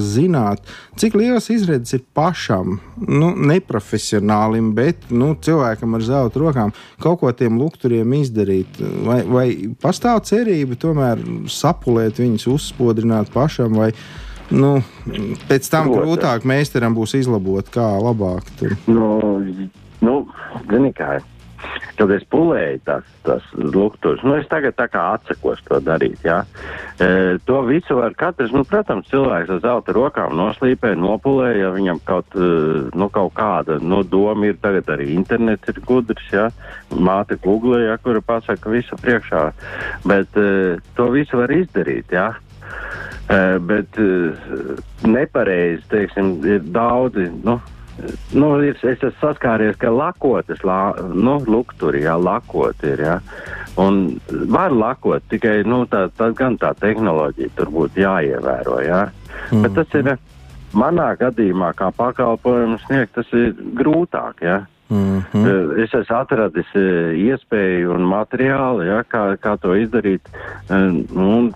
zināt, 0.00 0.64
cik 0.96 1.16
liels 1.18 1.50
izredzes 1.52 1.98
ir 1.98 2.04
pašam, 2.16 2.78
nu, 3.04 3.32
neprofesionālim, 3.36 4.72
bet 4.76 5.10
nu, 5.12 5.34
cilvēkam 5.42 5.98
ar 5.98 6.06
zelta 6.06 6.40
rokām 6.40 6.72
kaut 7.02 7.20
ko 7.20 7.32
tiem 7.36 7.58
lūgt 7.60 7.65
lukturiem 7.66 8.14
izdarīt? 8.20 8.80
Vai, 9.06 9.20
vai 9.26 9.46
pastāv 9.82 10.22
cerība 10.28 10.78
tomēr 10.80 11.20
sapulēt 11.52 12.22
viņus, 12.22 12.48
uzspodrināt 12.54 13.32
pašam, 13.34 13.76
vai 13.76 13.90
nu, 14.54 14.78
pēc 15.50 15.70
tam 15.72 15.90
Protams. 15.90 16.02
grūtāk 16.02 16.48
meistaram 16.48 16.96
būs 16.96 17.16
izlabot, 17.20 17.68
kā 17.74 17.88
labāk 18.00 18.48
tur? 18.60 18.76
Nu, 18.88 19.16
nu, 20.00 20.20
zini, 20.70 20.92
kā 20.96 21.18
kad 21.96 22.12
es 22.12 22.24
pulēju 22.32 22.80
tās, 22.86 23.08
tās 23.26 23.44
lukturus. 23.56 24.22
Nu, 24.26 24.36
es 24.40 24.48
tagad 24.50 24.76
tā 24.78 24.86
kā 24.92 25.02
atsakos 25.16 25.62
to 25.66 25.80
darīt, 25.84 26.20
jā. 26.26 26.42
E, 27.00 27.36
to 27.48 27.60
visu 27.68 27.98
var 27.98 28.16
katrs, 28.18 28.52
nu, 28.54 28.64
protams, 28.68 29.08
cilvēks 29.12 29.52
ar 29.56 29.62
zelta 29.64 29.94
rokām 29.96 30.36
noslīpē, 30.38 30.94
nopulē, 31.00 31.52
ja 31.60 31.72
viņam 31.74 32.00
kaut, 32.08 32.36
e, 32.36 32.50
nu, 32.96 33.10
kaut 33.12 33.34
kāda, 33.38 33.78
nu, 33.80 34.02
doma 34.04 34.50
ir 34.50 34.58
tagad 34.62 34.92
arī 34.96 35.12
internets 35.16 35.72
ir 35.72 35.80
gudrs, 35.88 36.26
jā. 36.32 36.48
Māte 36.92 37.38
Google, 37.42 37.82
jā, 37.86 37.96
kura 38.02 38.24
pasaka 38.24 38.72
visu 38.72 38.98
priekšā. 39.00 39.46
Bet 40.06 40.36
e, 40.40 40.50
to 40.98 41.08
visu 41.14 41.40
var 41.40 41.54
izdarīt, 41.54 42.12
jā. 42.12 42.32
Uh, 43.26 43.56
bet 43.58 43.96
uh, 43.98 44.78
nepareizi, 45.02 45.82
teiksim, 45.90 46.28
ir 46.46 46.60
daudzi, 46.70 47.24
nu, 47.42 47.56
Nu, 48.36 48.50
es, 48.60 48.80
es 48.84 49.00
esmu 49.00 49.12
saskāries, 49.20 49.76
ka 49.80 49.90
lakotas, 49.92 50.62
la, 50.66 50.94
nu, 51.14 51.38
lukturi, 51.48 52.02
jā, 52.04 52.16
lakot 52.20 52.84
ir, 52.84 53.00
jā. 53.00 53.16
Un 53.80 54.18
var 54.52 54.72
lakot, 54.72 55.24
tikai, 55.30 55.62
nu, 55.68 55.84
tā, 55.90 56.06
tā 56.16 56.30
gan 56.36 56.58
tā 56.60 56.72
tehnoloģija 56.80 57.54
tur 57.56 57.72
būtu 57.72 58.04
jāievēro, 58.04 58.80
jā. 58.84 59.02
Mm. 59.50 59.64
Bet 59.64 59.76
tas 59.78 59.98
ir, 60.00 60.12
manā 60.76 61.10
gadījumā, 61.20 61.72
kā 61.76 61.90
pakalpojumu 61.96 62.80
sniegt, 62.84 63.14
tas 63.16 63.32
ir 63.36 63.54
grūtāk. 63.80 64.44
Ja? 64.44 64.64
Mm 64.88 65.22
-hmm. 65.32 65.78
Es 65.82 65.94
esmu 65.94 66.16
atradis 66.16 66.74
iespēju 66.74 67.94
un 67.94 68.02
materiālu, 68.06 68.86
ja, 68.86 69.02
kā, 69.02 69.36
kā 69.36 69.56
to 69.60 69.74
izdarīt. 69.74 70.22
Un 70.70 71.52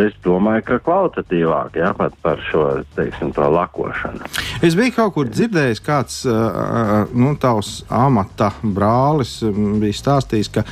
es 0.00 0.14
domāju, 0.24 0.62
ka 0.68 0.78
kvalitatīvāk 0.84 1.76
ja, 1.78 1.92
pat 1.96 2.12
par 2.22 2.38
šo 2.50 2.62
teiksim, 2.96 3.32
lakošanu. 3.34 4.20
Es 4.64 4.74
biju 4.78 4.92
kaut 4.96 5.12
kur 5.16 5.26
dzirdējis, 5.30 5.80
kāds 5.84 6.14
nu, 7.12 7.36
tavs 7.40 7.70
amata 7.92 8.50
brālis 8.62 9.42
bija 9.82 9.94
stāstījis, 9.98 10.48
ka 10.54 10.60
uh, 10.64 10.70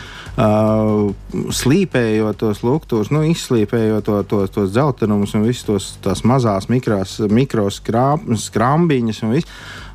slīpējot 1.62 2.36
tos 2.42 2.58
luktus, 2.66 3.06
nu, 3.14 3.20
izslīpējot 3.30 4.02
to, 4.08 4.16
to, 4.28 4.38
tos 4.52 4.68
dzeltenumus 4.74 5.34
un 5.38 5.42
visas 5.46 5.84
tos 6.02 6.20
mazās 6.28 6.64
mikroskrāmbiņas 6.72 9.18
un 9.26 9.30
viss 9.36 9.50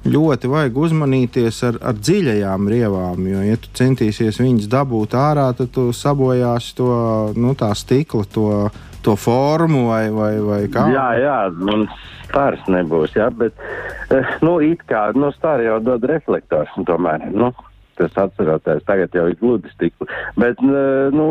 ļoti 0.05 0.51
vajag 0.51 0.77
uzmanīties 0.77 1.61
ar, 1.67 1.79
ar 1.81 1.97
dziļajām 1.97 2.67
rievām. 2.71 3.27
Jo, 3.31 3.43
ja 3.45 3.57
tu 3.61 3.71
centīsies 3.77 4.41
viņas 4.41 4.69
dabūt 4.71 5.15
ārā, 5.17 5.49
tad 5.57 5.71
tu 5.75 5.89
sabojāsi 5.95 6.75
to 6.77 6.91
nu, 7.37 7.55
stikla, 7.57 8.25
to, 8.33 8.49
to 9.05 9.15
formu 9.15 9.87
vai, 9.89 10.07
vai, 10.13 10.33
vai 10.43 10.61
kā. 10.71 10.87
Jā, 10.93 11.07
jā, 11.21 11.39
man 11.57 11.87
stars 12.27 12.63
nebūs, 12.71 13.15
jā, 13.17 13.29
bet, 13.31 13.55
eh, 14.11 14.37
nu, 14.45 14.59
it 14.63 14.83
kā, 14.89 15.09
nu, 15.15 15.31
star 15.35 15.63
jau 15.63 15.79
dod 15.83 16.03
reflektors, 16.09 16.71
un 16.77 16.87
tomēr, 16.87 17.29
nu, 17.31 17.51
tas 17.97 18.17
atceroties, 18.27 18.85
tagad 18.85 19.15
jau 19.15 19.27
ir 19.31 19.37
gludi 19.39 19.71
stikli. 19.73 20.07
Bet, 20.37 20.61
nu, 20.61 21.29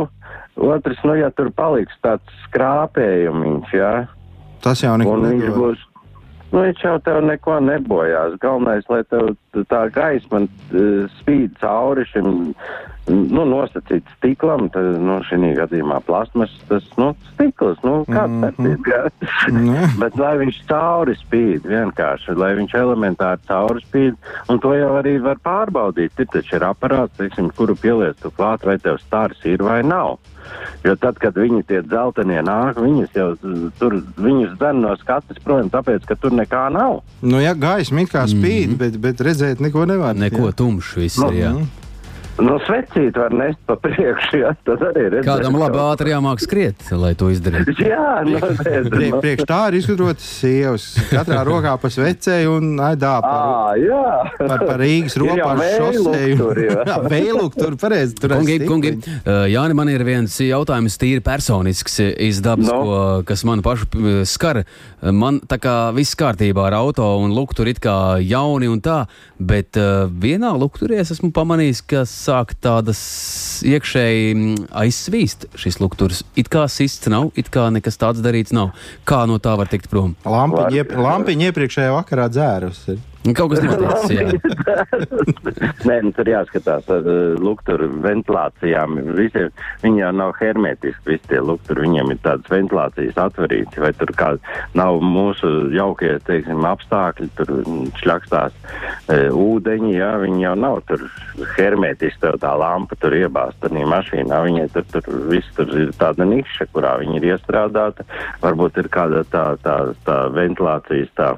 otrs, 0.57 1.03
nu, 1.07 1.15
ja 1.19 1.31
tur 1.31 1.53
paliks 1.55 1.95
tāds 2.05 2.41
skrāpējumiņš, 2.47 3.77
jā. 3.77 3.93
Tas 4.65 4.83
jau 4.83 4.97
neko 4.99 5.21
nebūs. 5.23 5.86
Nu, 6.57 6.63
viņš 6.65 6.79
jau 6.81 6.97
tev 7.05 7.19
neko 7.21 7.59
nebojās. 7.61 8.39
Galvenais, 8.41 8.87
lai 8.89 9.03
tev 9.11 9.35
tā 9.69 9.83
gaisma 9.93 10.47
uh, 10.47 11.03
spīd 11.19 11.59
cauri 11.61 12.07
šim 12.09 12.31
nu, 13.07 13.45
nosacīts 13.47 14.15
stiklam, 14.17 14.71
tad, 14.73 14.97
nu, 15.03 15.19
šī 15.27 15.53
gadījumā 15.59 16.01
plasmas, 16.07 16.53
tas, 16.71 16.87
nu, 16.97 17.13
stikls, 17.35 17.79
nu, 17.85 18.01
kāds 18.09 18.33
mm 18.33 18.45
-hmm. 18.49 18.83
tas 18.87 19.53
ir, 19.53 19.99
bet 20.03 20.17
lai 20.19 20.33
viņš 20.43 20.63
cauri 20.71 21.17
spīd, 21.21 21.69
vienkārši, 21.69 22.39
lai 22.41 22.55
viņš 22.57 22.75
elementāri 22.75 23.41
cauri 23.49 23.85
spīd, 23.85 24.17
un 24.49 24.59
to 24.65 24.75
jau 24.75 24.97
arī 25.03 25.19
var 25.23 25.37
pārbaudīt. 25.45 26.17
Ir 26.19 26.27
taču 26.33 26.57
ir 26.57 26.65
aparāts, 26.65 27.17
teiksim, 27.19 27.51
kuru 27.51 27.77
pieliec 27.77 28.17
tu 28.23 28.31
klāt, 28.31 28.65
vai 28.65 28.79
tev 28.79 28.99
stārs 28.99 29.45
ir 29.45 29.63
vai 29.63 29.83
nav. 29.83 30.19
Jo 30.85 30.95
tad, 30.97 31.19
kad 31.19 31.35
viņi 31.35 31.65
tie 31.67 31.81
dzeltenie 31.83 32.43
nāk, 32.43 32.79
viņus 32.79 33.15
jau 33.15 33.35
tur, 33.79 34.03
viņus 34.17 34.55
dzen 34.61 34.81
no 34.81 34.97
skates 34.97 35.41
projām, 35.43 35.71
tāpēc, 35.71 36.07
ka 36.07 36.15
tur 36.15 36.31
nekā 36.31 36.46
nav. 36.53 37.01
Nu, 37.23 37.41
jā, 37.41 37.55
gaisma 37.55 38.01
it 38.01 38.13
kā 38.13 38.27
spīd, 38.27 38.67
mm 38.69 38.73
-hmm. 38.73 38.77
bet, 38.77 39.01
bet 39.01 39.21
redzēt 39.21 39.61
neko 39.61 39.87
nevar. 39.87 40.17
Neko 40.17 40.53
tumšu 40.53 41.01
viss 41.01 41.19
ir, 41.19 41.33
jā. 41.33 41.53
Nu, 42.37 42.59
svecīt 42.67 43.17
var 43.17 43.33
nest 43.33 43.61
pa 43.65 43.79
priekšu, 43.81 44.41
jā, 44.43 44.51
tad 44.67 44.83
arī 44.91 45.07
redzēt. 45.09 45.25
Kādam 45.25 45.57
labi 45.57 45.79
ātri 45.81 46.13
jāmāk 46.13 46.43
skriet, 46.45 46.83
lai 46.93 47.15
to 47.17 47.31
izdarītu. 47.33 47.73
jā, 47.93 48.09
nu, 48.29 48.41
Priek, 48.93 49.15
priekš 49.23 49.47
tā 49.49 49.61
ir 49.71 49.79
izgudrotas 49.79 50.27
sievas. 50.43 50.85
Katrā 51.09 51.41
rokā 51.49 51.73
pa 51.81 51.91
svecēju 51.93 52.59
un 52.59 52.83
aidā 52.85 53.15
par, 53.25 53.39
à, 53.41 53.71
jā. 53.81 54.03
par, 54.37 54.65
par 54.69 54.83
Rīgas 54.83 55.17
ropāšu 55.23 55.89
šoseju. 55.97 56.51
jā, 56.67 56.99
vēluk 57.15 57.57
tur 57.57 57.79
pareizi. 57.81 58.19
Tur 58.21 58.37
kungi, 58.37 58.59
kungi, 58.69 58.93
Jāni, 59.25 59.79
man 59.79 59.93
ir 59.93 60.05
viens 60.05 60.37
jautājums 60.45 60.99
tīri 61.01 61.25
personisks 61.25 61.99
izdabas, 62.05 62.69
no. 62.69 62.83
ko, 62.83 63.01
kas 63.33 63.47
man 63.49 63.65
pašu 63.65 63.89
skar. 64.29 64.63
Man 65.01 65.41
tā 65.49 65.61
kā 65.63 65.77
viss 65.97 66.19
kārtībā 66.19 66.69
ar 66.69 66.79
auto 66.83 67.09
un 67.23 67.33
luktu 67.37 67.65
ir 67.65 67.73
it 67.73 67.83
kā 67.85 67.97
jauni 68.21 68.69
un 68.69 68.85
tā, 68.85 69.05
bet 69.41 69.79
vienā 70.21 70.53
lukturī 70.61 71.01
es 71.01 71.17
esmu 71.17 71.33
pamanījis, 71.37 71.85
ka 71.89 72.05
sāk 72.27 72.55
tādas 72.63 73.01
iekšēji 73.67 74.31
mm, 74.35 74.69
aizsvīst 74.85 75.49
šis 75.59 75.81
lukturs. 75.83 76.23
It 76.39 76.51
kā 76.53 76.67
sists 76.73 77.11
nav, 77.13 77.31
it 77.39 77.51
kā 77.55 77.69
nekas 77.75 78.01
tāds 78.01 78.23
darīts 78.25 78.55
nav. 78.57 78.75
Kā 79.09 79.25
no 79.31 79.39
tā 79.43 79.57
var 79.59 79.71
tikt 79.71 79.91
prom? 79.93 80.17
Lampiņa, 80.27 80.73
iep, 80.77 80.97
lampiņa 81.07 81.51
iepriekšējā 81.51 81.93
vakarā 81.97 82.29
dzērusi. 82.33 82.99
Kaut 83.35 83.51
kas 83.51 83.63
noticis. 83.67 84.33
Nē, 85.87 85.97
nu, 86.05 86.13
tur 86.15 86.29
jāskatās 86.31 86.87
ar 86.93 87.07
uh, 87.09 87.35
lukturu 87.43 87.89
ventilācijām. 88.05 88.99
Visiem, 89.17 89.51
viņi 89.83 90.03
jau 90.03 90.13
nav 90.15 90.35
hermetiski, 90.41 91.03
visi 91.09 91.31
tie 91.33 91.41
lukturi, 91.43 91.87
viņiem 91.87 92.13
ir 92.15 92.21
tādas 92.25 92.51
ventilācijas 92.53 93.19
atverītas, 93.27 93.81
vai 93.83 93.93
tur 93.99 94.13
kā 94.19 94.31
nav 94.79 95.01
mūsu 95.03 95.53
jaukie, 95.75 96.13
teiksim, 96.29 96.65
apstākļi, 96.69 97.29
tur 97.39 97.53
šļakstās 98.01 98.55
e, 98.55 99.19
ūdeņi, 99.33 99.95
jā, 99.97 100.13
viņi 100.23 100.45
jau 100.45 100.55
nav 100.67 100.81
tur 100.91 101.07
hermetiski, 101.57 102.21
tev 102.23 102.39
tā 102.43 102.53
lampa 102.59 102.99
tur 103.01 103.17
iebāzt 103.17 103.65
arī 103.67 103.87
mašīnā, 103.89 104.43
viņai 104.47 104.69
tur, 104.75 104.87
tur 104.93 105.11
viss 105.31 105.57
tur 105.57 105.73
ir 105.87 105.95
tāda 105.99 106.29
niša, 106.29 106.69
kurā 106.75 106.97
viņi 107.03 107.21
ir 107.21 107.31
iestrādāta, 107.35 108.07
varbūt 108.45 108.83
ir 108.83 108.93
kāda 108.93 109.25
tā, 109.33 109.49
tā, 109.65 109.77
tā 110.07 110.21
ventilācijas 110.37 111.13
tā 111.17 111.35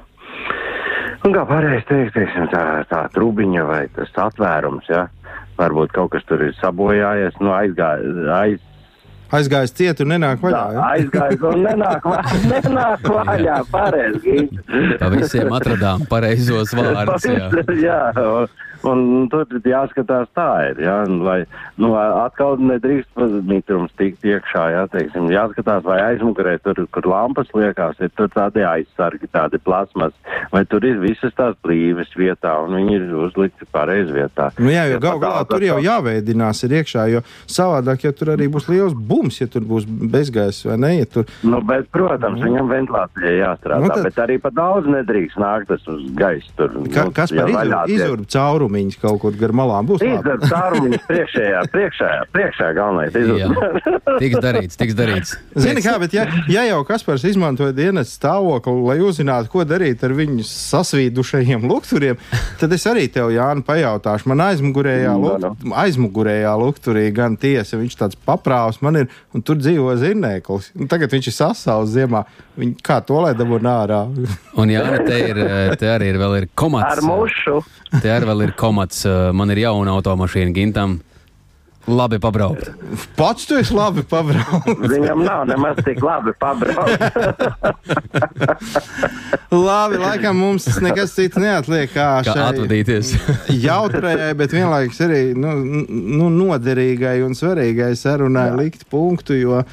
Un 1.27 1.35
kā 1.35 1.43
pareizi 1.47 1.85
teikt, 1.89 2.13
teiksim, 2.15 2.47
tā, 2.53 2.63
tā 2.89 3.03
trubiņa 3.15 3.63
vai 3.67 3.83
tas 3.95 4.11
atvērums, 4.27 4.87
ja? 4.91 5.07
varbūt 5.59 5.91
kaut 5.95 6.13
kas 6.13 6.25
tur 6.29 6.41
ir 6.45 6.55
sabojājies, 6.61 7.37
nu 7.43 7.51
aizgājis. 7.51 8.19
Aiz, 8.39 8.65
Aizgājis 9.29 9.75
ciet 9.77 9.99
un 10.01 10.09
nenāk 10.09 10.39
vaļā. 10.41 10.61
Jā, 10.73 10.85
aizgājis 10.95 11.43
un 11.45 11.59
nenāk, 11.61 12.05
vaļā, 12.09 12.37
nenāk 12.53 13.03
vaļā. 13.13 13.57
Pareizi. 13.69 14.37
Pa 14.97 15.11
visiem 15.13 15.53
atradām 15.53 16.07
pareizos 16.09 16.73
vārdus. 16.73 17.27
Jā, 17.29 17.51
jā 17.89 17.99
Un 18.87 19.27
tur 19.31 19.43
jāskatās 19.67 20.29
tā 20.37 20.47
ir, 20.69 20.79
jā, 20.85 20.95
lai, 21.25 21.41
nu, 21.81 21.91
atkal 21.97 22.59
nedrīkst 22.63 23.19
mitrums 23.49 23.91
tikt 23.99 24.23
iekšā, 24.23 24.63
jā, 24.71 24.83
teiksim, 24.93 25.27
jāskatās, 25.33 25.83
vai 25.83 25.97
aizmugurē 26.13 26.55
tur, 26.63 26.79
kur 26.95 27.09
lampas 27.11 27.51
liekās, 27.55 27.99
ir 27.99 28.13
tur 28.15 28.31
tādi 28.31 28.63
aizsargi, 28.63 29.27
tādi 29.35 29.59
plasmas, 29.63 30.15
vai 30.53 30.63
tur 30.69 30.87
ir 30.87 31.01
visas 31.03 31.35
tās 31.35 31.57
blīves 31.65 32.13
vietā, 32.15 32.55
un 32.63 32.77
viņi 32.79 32.95
ir 32.95 33.17
uzlikti 33.25 33.67
pareizi 33.73 34.15
vietā. 34.15 34.47
Nu 34.59 34.71
jā, 34.71 34.85
jo 34.93 35.01
gal 35.03 35.19
galā 35.25 35.43
tur 35.49 35.65
jau 35.65 35.79
jāveidinās 35.83 36.63
ir 36.67 36.77
iekšā, 36.79 37.09
jo 37.11 37.23
savādāk, 37.51 38.07
ja 38.07 38.15
tur 38.15 38.33
arī 38.37 38.47
būs 38.51 38.69
liels 38.71 38.95
bums, 38.95 39.41
ja 39.43 39.49
tur 39.51 39.67
būs 39.67 39.89
bezgais 39.89 40.63
vai 40.69 40.79
ne, 40.79 40.93
ja 41.01 41.09
tur. 41.09 41.27
Nu, 41.43 41.59
bet, 41.67 41.91
protams, 41.91 42.39
mm. 42.39 42.47
viņam 42.47 42.71
ventilācija 42.71 43.35
jāstrādā, 43.41 43.83
nu, 43.83 43.91
tad... 43.91 44.07
bet 44.07 44.23
arī 44.23 44.39
pa 44.39 44.53
daudz 44.55 44.87
nedrīkst 44.87 45.39
nākt 45.41 45.71
tas 45.73 45.85
uz 45.91 46.07
gaisu 46.15 46.55
tur. 46.55 46.79
Ka, 46.93 47.07
nu, 47.09 47.15
kas 47.15 47.35
par 47.35 47.89
izurbu 47.91 48.29
caurumu? 48.29 48.68
Caurumiņas 48.69 48.99
kaut 49.01 49.19
kur 49.21 49.35
gar 49.37 49.51
malām 49.55 49.87
būs. 49.89 50.03
Izdara 50.03 50.49
caurumiņas 50.49 51.05
priekšējā, 51.09 51.61
priekšējā, 51.73 52.25
priekšējā 52.33 52.73
galvenais. 52.77 54.19
tiks 54.21 54.41
darīts, 54.43 54.77
tiks 54.79 54.97
darīts. 54.97 55.35
Zini 55.55 55.83
kā, 55.83 55.97
bet 55.99 56.13
ja, 56.13 56.27
ja 56.49 56.65
jau 56.67 56.81
Kaspars 56.87 57.25
izmantoja 57.27 57.73
dienas 57.75 58.13
stāvokli, 58.15 58.75
lai 58.85 58.99
uzzinātu, 59.03 59.49
ko 59.51 59.65
darīt 59.67 60.03
ar 60.05 60.13
viņu 60.17 60.45
sasvīdušajiem 60.47 61.65
lukturiem, 61.69 62.19
tad 62.61 62.73
es 62.75 62.85
arī 62.89 63.07
tev, 63.11 63.31
Jāni, 63.33 63.65
pajautāšu. 63.65 64.29
Man 64.31 64.43
aizmugurējā, 64.49 65.15
no, 65.15 65.35
no. 65.39 65.53
Lukt, 65.53 65.65
aizmugurējā 65.83 66.53
lukturī 66.59 67.07
gan 67.15 67.37
tiesa, 67.39 67.79
viņš 67.79 67.97
tāds 67.99 68.19
paprāvs 68.25 68.81
man 68.85 69.03
ir, 69.03 69.09
un 69.33 69.45
tur 69.45 69.59
dzīvo 69.59 69.95
zinēklis. 69.99 70.73
Un 70.79 70.91
tagad 70.91 71.13
viņš 71.15 71.31
ir 71.31 71.35
sasauts 71.35 71.93
ziemā. 71.95 72.25
Viņi, 72.59 72.75
kā 72.83 72.99
to 73.05 73.21
lai 73.23 73.33
dabūtu 73.37 73.69
ārā? 73.71 74.01
un 74.59 74.71
jā, 74.73 74.83
te, 75.05 75.19
ir, 75.31 75.43
te 75.79 75.87
arī 75.87 76.09
ir 76.13 76.19
vēl 76.19 76.37
ir 76.41 76.49
komats. 76.59 76.97
Ar 76.97 77.05
mušu. 77.05 77.61
Te 77.89 78.11
arī 78.13 78.27
vēl 78.29 78.43
ir 78.45 78.51
komats. 78.59 79.05
Man 79.33 79.53
ir 79.55 79.63
jauna 79.63 79.95
automašīna 79.97 80.53
Gintam. 80.55 80.99
Labi 81.87 82.19
pabraukt. 82.19 82.69
Pats 83.15 83.45
tu 83.47 83.55
esi 83.57 83.73
labi 83.73 84.03
pabraukt. 84.03 84.67
Viņam 84.91 85.23
nav 85.23 85.45
nemaz 85.49 85.79
tik 85.85 86.01
labi 86.03 86.33
pabraukt. 86.39 87.01
labi, 89.67 89.99
laikam 90.01 90.37
mums 90.37 90.67
nekas 90.83 91.15
cits 91.15 91.39
neatliek 91.39 91.89
kā, 91.93 92.07
kā 92.27 92.35
atvadīties. 92.49 93.13
jautrajai, 93.67 94.33
bet 94.37 94.53
vienlaikus 94.53 94.99
arī 95.07 95.21
nu, 95.39 95.55
nu, 96.19 96.29
noderīgai 96.33 97.19
un 97.25 97.33
svarīgai 97.37 97.93
sarunai 97.97 98.49
Jā. 98.51 98.59
likt 98.59 98.85
punktu, 98.91 99.39
jo 99.39 99.63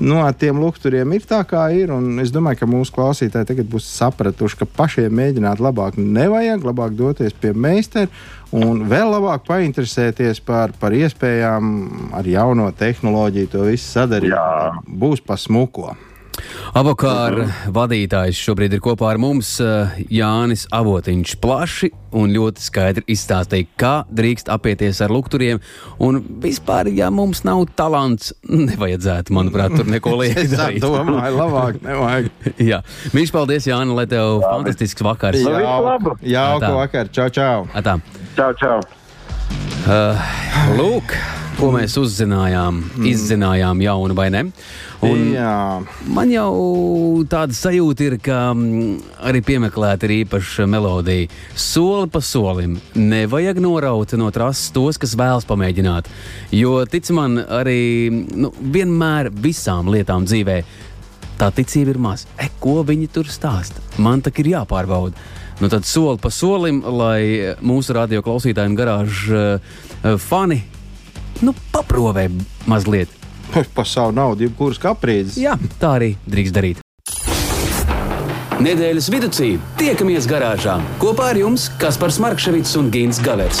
nu, 0.00 0.20
ar 0.22 0.38
tiem 0.38 0.62
lukturiem 0.62 1.12
ir 1.18 1.26
tā, 1.28 1.42
kā 1.48 1.66
ir. 1.76 1.92
Es 2.22 2.32
domāju, 2.34 2.62
ka 2.62 2.70
mūsu 2.70 2.94
klausītāji 2.96 3.50
tagad 3.52 3.68
būs 3.72 3.90
sapratuši, 3.98 4.62
ka 4.62 4.70
pašiem 4.78 5.12
mēģināt 5.18 5.60
labāk 5.62 6.00
nevajag, 6.00 6.64
labāk 6.70 6.96
doties 6.96 7.36
pie 7.36 7.52
meistara 7.52 8.08
un 8.54 8.84
vēl 8.90 9.10
labāk 9.10 9.46
painteresēties 9.48 10.42
par, 10.46 10.74
par 10.80 10.94
iespējām 10.94 11.70
ar 12.16 12.28
jauno 12.30 12.68
tehnoloģiju 12.76 13.52
to 13.54 13.64
visu 13.70 13.88
sadarīt. 13.88 14.34
Jā. 14.34 14.76
Būs 14.86 15.24
pa 15.24 15.38
smuko. 15.40 15.96
Avokāra 16.76 17.46
vadītājs 17.72 18.38
šobrīd 18.44 18.74
ir 18.76 18.82
kopā 18.84 19.12
ar 19.14 19.20
mums 19.20 19.54
eh, 19.64 19.94
Jānis 20.12 20.66
Avotiņš. 20.74 21.36
Plaši 21.40 21.90
un 22.16 22.32
ļoti 22.32 22.64
skaidri 22.64 23.04
izstāstīja, 23.12 23.68
kā 23.80 23.94
drīkst 24.12 24.50
apieties 24.52 25.00
ar 25.04 25.12
lukturiem. 25.14 25.60
Un 26.02 26.20
vispār, 26.42 26.90
ja 26.96 27.08
mums 27.14 27.44
nav 27.48 27.64
talants, 27.78 28.34
nevajadzētu, 28.70 29.36
manuprāt, 29.36 29.76
tur 29.78 29.88
neko 29.90 30.16
liekt. 30.22 30.44
es 30.44 30.82
domāju, 30.84 31.40
labāk 31.40 31.80
nevajag. 31.84 32.30
Jā, 32.70 32.82
mīļš, 33.16 33.34
paldies, 33.36 33.70
Jāni, 33.70 33.96
lai 33.96 34.06
tev 34.10 34.38
Jā, 34.40 34.52
fantastisks 34.52 35.06
vakars. 35.06 35.42
Jā. 35.42 35.64
Jauku 36.36 36.76
vakar, 36.76 37.12
čau, 37.12 37.28
čau. 37.32 37.66
Atā. 37.76 37.98
Čau, 38.36 38.52
čau. 38.60 38.78
Uh, 39.86 40.18
lūk, 40.74 41.12
ko 41.60 41.68
mēs 41.70 41.92
uzzinājām, 42.00 42.80
mm. 42.82 43.04
izzinājām 43.06 43.78
jaunu 43.84 44.16
vai 44.18 44.24
ne. 44.34 44.40
Un 45.06 45.20
Jā. 45.30 45.52
man 46.10 46.32
jau 46.32 46.48
tāda 47.30 47.54
sajūta 47.54 48.02
ir, 48.08 48.16
ka 48.18 48.40
mm, 48.50 48.96
arī 49.30 49.44
piemeklēta 49.46 50.08
ir 50.08 50.16
īpaša 50.24 50.66
melodija. 50.66 51.28
Soli 51.54 52.10
pa 52.10 52.18
solim 52.18 52.74
nevajag 52.98 53.62
noraut 53.62 54.16
no 54.18 54.32
trases 54.34 54.74
tos, 54.74 54.98
kas 54.98 55.14
vēlas 55.14 55.46
pamēģināt. 55.46 56.10
Jo, 56.50 56.80
tic 56.90 57.06
man, 57.14 57.38
arī 57.46 58.10
nu, 58.10 58.50
vienmēr 58.58 59.30
visām 59.30 59.94
lietām 59.94 60.26
dzīvē 60.26 60.58
tā 61.38 61.52
ticība 61.54 61.94
ir 61.94 62.02
maza. 62.02 62.26
E, 62.42 62.50
ko 62.58 62.80
viņi 62.82 63.06
tur 63.14 63.30
stāsta? 63.30 63.86
Man 64.02 64.18
tā 64.24 64.34
ir 64.42 64.56
jāpārbauda. 64.56 65.14
Nu, 65.60 65.68
tad 65.72 65.86
soli 65.88 66.20
pa 66.20 66.28
solim, 66.30 66.82
lai 66.84 67.54
mūsu 67.64 67.96
radio 67.96 68.20
klausītāji 68.24 68.72
un 68.72 68.76
garāžu 68.76 69.36
uh, 69.36 70.16
fani 70.20 70.60
nu, 71.40 71.54
paprovē 71.72 72.28
mazliet. 72.68 73.08
Par 73.76 73.88
savu 73.88 74.12
naudu, 74.16 74.46
jebkuras 74.46 74.80
kaprīzes. 74.82 75.38
Jā, 75.40 75.56
tā 75.80 75.96
arī 76.00 76.14
drīkst 76.28 76.56
darīt. 76.56 76.82
Nedēļas 78.56 79.10
vidū 79.12 79.28
tiekamies 79.76 80.28
garāžā 80.28 80.78
kopā 81.00 81.32
ar 81.34 81.40
jums 81.40 81.68
Kaspars 81.80 82.16
Markevits 82.24 82.72
un 82.80 82.88
Gins 82.92 83.20
Gavers. 83.20 83.60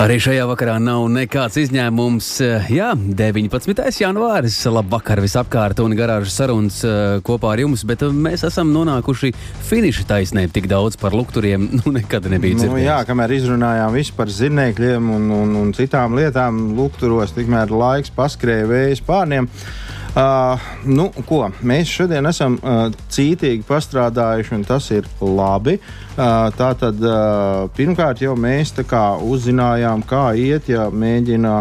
Arī 0.00 0.14
šajā 0.16 0.46
vakarā 0.48 0.78
nav 0.80 1.02
nekāds 1.12 1.58
izņēmums. 1.60 2.28
Jā, 2.72 2.94
19. 2.96 3.82
janvāris, 4.00 4.56
labvakar 4.72 5.20
visapkārt 5.20 5.82
un 5.84 5.92
garāžas 5.98 6.38
sarunas 6.40 6.78
eh, 6.88 7.18
kopā 7.26 7.50
ar 7.52 7.60
jums, 7.66 7.82
bet 7.84 8.06
mēs 8.08 8.46
esam 8.48 8.70
nonākuši 8.72 9.34
finiša 9.68 10.06
taisnē. 10.08 10.46
Tik 10.56 10.70
daudz 10.72 10.96
par 11.00 11.12
lukturiem 11.12 11.68
nu, 11.82 11.92
nekad 11.98 12.30
nebija 12.32 12.56
Nu, 12.56 12.62
dzirdēts. 12.62 12.86
jā, 12.86 12.96
kamēr 13.10 13.36
izrunājām 13.36 13.92
visu 13.98 14.16
par 14.16 14.32
zinēkļiem 14.32 15.12
un, 15.18 15.28
un, 15.36 15.54
un 15.66 15.76
citām 15.76 16.16
lietām, 16.16 16.70
lukturos, 16.80 17.36
tikmēr 17.36 17.68
laiks 17.68 18.16
paskrēja 18.16 18.72
vējas 18.72 19.04
pārniem. 19.04 19.52
Uh, 20.10 20.58
nu, 20.90 21.04
ko, 21.28 21.44
mēs 21.62 21.90
šodien 21.94 22.26
esam 22.26 22.56
uh, 22.58 22.88
cītīgi 23.14 23.62
pastrādājuši, 23.68 24.56
un 24.56 24.64
tas 24.66 24.88
ir 24.90 25.06
labi. 25.22 25.76
Uh, 26.16 26.48
tā 26.58 26.72
tad 26.80 26.98
uh, 26.98 27.68
pirmkārt 27.76 28.24
jau 28.24 28.34
mēs 28.34 28.74
uzzinājām, 29.22 30.02
kā 30.02 30.32
iet, 30.34 30.66
ja 30.72 30.88
mēģina 30.90 31.60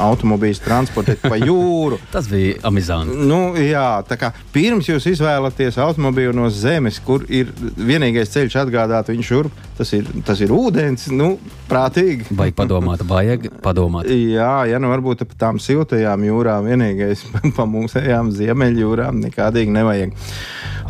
automobīļus 0.00 0.62
transportēt 0.64 1.22
pa 1.24 1.38
jūru. 1.48 1.98
Tas 2.12 2.28
bija 2.30 2.58
amizanti. 2.68 3.16
Nu, 3.28 3.40
jā, 3.58 4.02
tā 4.08 4.18
kā 4.20 4.32
pirms 4.54 4.88
jūs 4.90 5.06
izvēlaties 5.14 5.78
automobīlu 5.82 6.34
no 6.36 6.48
zemes, 6.52 7.00
kur 7.04 7.24
ir 7.32 7.52
vienīgais 7.76 8.32
ceļš 8.34 8.58
atgādāt 8.64 9.12
viņu 9.12 9.26
šurp, 9.28 9.62
tas 9.78 9.92
ir, 9.96 10.08
tas 10.26 10.42
ir 10.44 10.52
ūdens, 10.54 11.08
nu, 11.14 11.34
prātīgi. 11.70 12.28
Vajag 12.38 12.58
padomāt, 12.58 13.06
vajag 13.08 13.48
padomāt. 13.64 14.10
Jā, 14.10 14.54
ja 14.70 14.82
nu 14.82 14.92
varbūt 14.92 15.24
pa 15.30 15.40
tām 15.46 15.62
siltajām 15.62 16.26
jūrām 16.28 16.68
vienīgais 16.70 17.26
pa 17.56 17.68
mūsējām 17.68 18.32
ziemeļjūrām 18.36 19.22
nekādīgi 19.28 19.78
nevajag. 19.78 20.14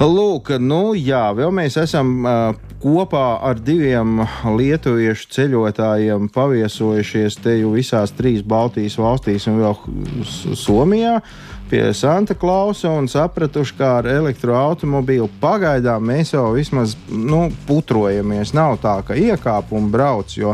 Lūk, 0.03 0.57
nu 0.59 0.93
jā, 0.99 1.29
vēl 1.37 1.53
mēs 1.55 1.77
esam 1.79 2.15
uh, 2.25 2.72
kopā 2.83 3.27
ar 3.47 3.61
diviem 3.63 4.23
lietuviešu 4.59 5.29
ceļotājiem 5.37 6.29
paviesojušies 6.35 7.39
te 7.45 7.57
jau 7.61 7.73
visās 7.77 8.15
trīs 8.19 8.43
Baltijas 8.43 8.99
valstīs 8.99 9.47
un 9.51 9.61
vēl 9.63 9.77
Somijā 10.59 11.21
pie 11.73 11.95
Santa 11.97 12.35
Klausa 12.37 12.91
un 12.93 13.07
sapratuši, 13.09 13.77
kā 13.79 13.95
ar 14.03 14.09
elektroautobīlu 14.13 15.31
pagaidām 15.41 16.05
mēs 16.05 16.35
jau 16.35 16.51
vismaz 16.53 16.93
nu, 17.09 17.47
putrojamies. 17.65 18.53
Nav 18.53 18.77
tā, 18.83 18.99
ka 19.09 19.17
iekāp 19.17 19.73
un 19.73 19.89
brauc. 19.93 20.37
Jo, 20.37 20.53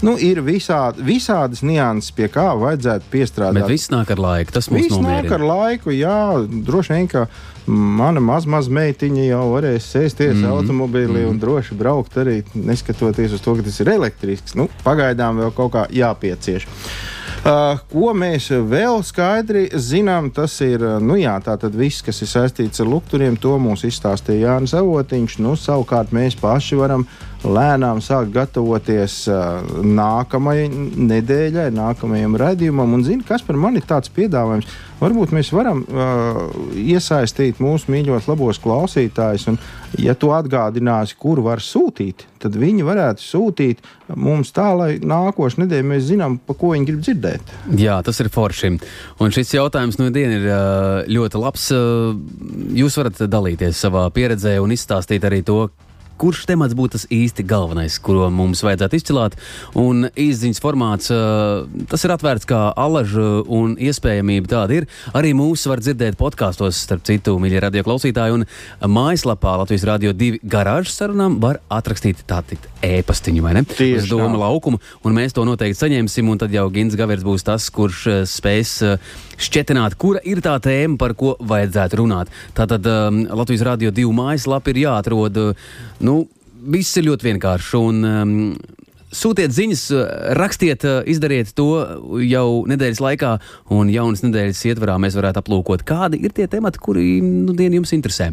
Nu, 0.00 0.14
ir 0.16 0.38
visādi, 0.40 1.02
visādas 1.04 1.60
nianses, 1.60 2.08
pie 2.16 2.24
kā 2.32 2.46
vajadzētu 2.56 3.10
piestrādāt. 3.12 3.58
Bet 3.58 3.68
viss 3.68 3.90
nāk 3.92 4.08
ar 4.14 4.22
laiku. 4.24 4.54
Tas 4.56 4.70
mums 4.72 4.86
viss 4.86 4.96
nomierina. 4.96 5.26
nāk 5.26 5.34
ar 5.36 5.44
laiku, 5.44 5.92
jā, 5.92 6.20
droši 6.64 6.94
vien, 6.94 7.08
ka 7.10 7.26
mana 7.68 8.22
maz, 8.24 8.46
maz 8.48 8.70
meitiņa 8.72 9.26
jau 9.26 9.42
varēs 9.52 9.90
sēsties 9.92 10.38
mm 10.38 10.44
-hmm. 10.44 10.54
automobīlī 10.56 11.26
un 11.28 11.38
droši 11.38 11.76
braukt 11.76 12.16
arī 12.16 12.40
neskatoties 12.54 13.36
uz 13.36 13.44
to, 13.44 13.56
ka 13.56 13.68
tas 13.68 13.80
ir 13.80 13.92
elektrisks. 13.92 14.56
Nu, 14.56 14.70
pagaidām 14.84 15.36
vēl 15.36 15.52
kaut 15.52 15.72
kā 15.76 15.84
jāpiecieš. 15.92 16.66
Uh, 17.40 17.78
ko 17.88 18.10
mēs 18.12 18.50
vēl 18.68 18.98
skaidri 19.00 19.62
zinām, 19.72 20.26
tas 20.28 20.58
ir 20.60 20.82
nu 21.00 21.14
jā, 21.16 21.38
viss, 21.72 22.02
kas 22.04 22.20
ir 22.20 22.28
saistīts 22.28 22.82
ar 22.84 22.90
lukturiem. 22.90 23.38
To 23.40 23.54
mums 23.56 23.86
izstāstīja 23.88 24.50
Jānis 24.50 24.74
Avotiņš. 24.76 25.38
Nu, 25.40 25.54
savukārt 25.56 26.12
mēs 26.12 26.36
paši 26.36 26.76
varam 26.76 27.06
lēnām 27.44 28.00
sākt 28.04 28.32
gatavoties 28.34 29.22
uh, 29.30 29.60
nākamajai 29.84 30.68
nedēļai, 30.70 31.70
nākamajam 31.76 32.36
raidījumam. 32.40 32.96
Un 32.98 33.04
zini, 33.06 33.24
kas 33.26 33.44
par 33.46 33.58
mani 33.60 33.80
ir 33.80 33.88
tāds 33.88 34.12
piedāvājums? 34.12 34.68
Varbūt 35.00 35.32
mēs 35.32 35.48
varam 35.56 35.80
uh, 35.88 36.40
iesaistīt 36.76 37.62
mūsu 37.64 37.88
mīļos, 37.92 38.28
labos 38.28 38.60
klausītājus. 38.60 39.46
Un, 39.48 39.56
ja 40.00 40.12
tu 40.12 40.34
atgādināsi, 40.36 41.16
kur 41.20 41.40
var 41.44 41.62
sūtīt, 41.64 42.26
tad 42.42 42.58
viņi 42.60 42.84
varētu 42.84 43.24
sūtīt 43.24 43.80
mums 44.20 44.52
tā, 44.52 44.68
lai 44.76 44.90
nākošais 45.00 45.62
nedēļa 45.62 45.88
mēs 45.94 46.08
zinām, 46.10 46.36
pa 46.44 46.56
ko 46.58 46.74
viņi 46.74 46.90
grib 46.90 47.04
dzirdēt. 47.06 47.54
Jā, 47.80 48.00
tas 48.04 48.20
ir 48.20 48.28
forši. 48.32 48.74
Un 49.24 49.32
šis 49.32 49.56
jautājums 49.56 49.96
no 50.00 50.10
dienas 50.12 50.42
ir 50.42 50.50
uh, 50.50 51.08
ļoti 51.08 51.40
labs. 51.40 51.70
Uh, 51.72 52.12
jūs 52.76 53.00
varat 53.00 53.24
dalīties 53.32 53.80
savā 53.80 54.04
pieredzē 54.12 54.58
un 54.60 54.76
izstāstīt 54.76 55.24
arī 55.24 55.40
to, 55.46 55.70
kurš 56.20 56.44
temats 56.50 56.76
būtu 56.76 56.98
tas 56.98 57.06
īsti 57.12 57.44
galvenais, 57.48 57.96
kuru 58.02 58.28
mums 58.34 58.62
vajadzētu 58.66 58.98
izcelt. 58.98 59.36
Un 59.78 60.08
izziņas 60.14 60.62
formāts 60.62 61.10
tas 61.90 62.04
ir 62.06 62.14
atvērts 62.14 62.48
kā 62.50 62.60
alaža, 62.78 63.26
un 63.48 63.76
iespējamība 63.80 64.52
tāda 64.52 64.80
ir. 64.80 64.88
Arī 65.16 65.32
mūs 65.36 65.64
var 65.70 65.82
dzirdēt 65.82 66.18
podkāstos, 66.20 66.78
starp 66.84 67.06
citu, 67.08 67.36
mīļie 67.40 67.64
radio 67.64 67.84
klausītāji, 67.86 68.36
un 68.36 68.46
mājaslapā 68.98 69.56
Latvijas 69.62 69.86
Rādio 69.88 70.14
2 70.16 70.42
garāžas 70.44 70.98
sarunām 71.00 71.38
var 71.42 71.62
atrakstīt 71.72 72.24
tādu 72.28 72.58
e-pastiņu, 72.84 73.44
vai 73.44 73.56
ne? 73.58 73.64
Tieši 73.68 74.04
Uz 74.04 74.10
doma 74.12 74.40
laukumu, 74.44 74.80
un 75.04 75.16
mēs 75.16 75.34
to 75.36 75.44
noteikti 75.48 75.80
saņemsim, 75.82 76.28
un 76.32 76.40
tad 76.40 76.54
jau 76.54 76.66
Gins 76.72 76.96
Gavers 76.98 77.24
būs 77.26 77.44
tas, 77.46 77.68
kurš 77.74 78.06
spēs 78.30 78.76
šķetināt, 79.40 79.96
kura 80.00 80.22
ir 80.28 80.42
tā 80.44 80.56
tēma, 80.62 80.98
par 81.00 81.14
ko 81.18 81.34
vajadzētu 81.40 82.00
runāt. 82.02 82.32
Tātad 82.56 82.86
um, 82.90 83.22
Latvijas 83.40 83.64
Rādio 83.70 83.94
2 83.94 84.12
mājaslapa 84.16 84.72
ir 84.72 84.84
jāatrod. 84.84 85.40
Nu, 86.04 86.20
viss 86.60 86.98
ir 87.00 87.08
ļoti 87.08 87.30
vienkārši. 87.30 87.80
Un, 87.80 88.04
um, 88.04 88.36
Sūtiet 89.10 89.50
ziņas, 89.50 89.84
rakstiet, 90.38 90.84
izdariet 91.10 91.50
to 91.58 91.66
jau 92.22 92.44
nedēļas 92.70 93.00
laikā, 93.02 93.32
un 93.74 93.90
jaunas 93.90 94.22
nedēļas 94.22 94.60
ietvarā 94.70 94.94
mēs 95.02 95.16
varētu 95.18 95.42
aplūkot, 95.42 95.82
kādi 95.86 96.20
ir 96.22 96.34
tie 96.36 96.46
temati, 96.50 96.78
kuri 96.78 97.18
nu, 97.24 97.56
jums 97.58 97.94
interesē. 97.96 98.30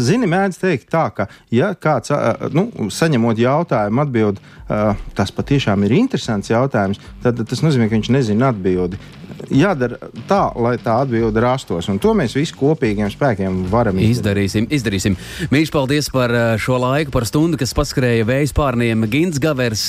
Zini, 0.00 0.30
mēdz 0.30 0.60
teikt 0.62 0.88
tā, 0.94 1.08
ka, 1.12 1.28
ja 1.52 1.74
kāds 1.76 2.14
nu, 2.56 2.70
saņemot 2.88 3.40
jautājumu, 3.42 4.04
atbild, 4.06 4.40
tas 5.18 5.32
patiešām 5.36 5.84
ir 5.84 5.98
interesants 6.00 6.48
jautājums, 6.52 7.00
tad 7.24 7.44
tas 7.44 7.64
nozīmē, 7.64 7.90
ka 7.90 7.98
viņš 7.98 8.12
nezina 8.16 8.52
atbildi. 8.52 9.00
jādara 9.52 9.98
tā, 10.28 10.40
lai 10.58 10.74
tā 10.82 10.98
atbilde 11.04 11.40
rastos. 11.42 11.88
Un 11.90 12.00
to 12.02 12.14
mēs 12.16 12.34
visi 12.36 12.54
kopīgiem 12.58 13.10
spēkiem 13.12 13.64
varam 13.72 13.98
izdarīt. 13.98 14.18
Izdarīsim, 14.18 14.68
izdarīsim. 14.74 15.16
Mīļš, 15.52 15.72
paldies 15.74 16.10
par 16.12 16.34
šo 16.60 16.78
laiku, 16.82 17.12
par 17.14 17.26
stundu, 17.28 17.58
kas 17.60 17.74
paskrēja 17.76 18.26
vējas 18.28 18.54
pārniem. 18.56 19.06
Gins 19.10 19.40
Gavers, 19.42 19.84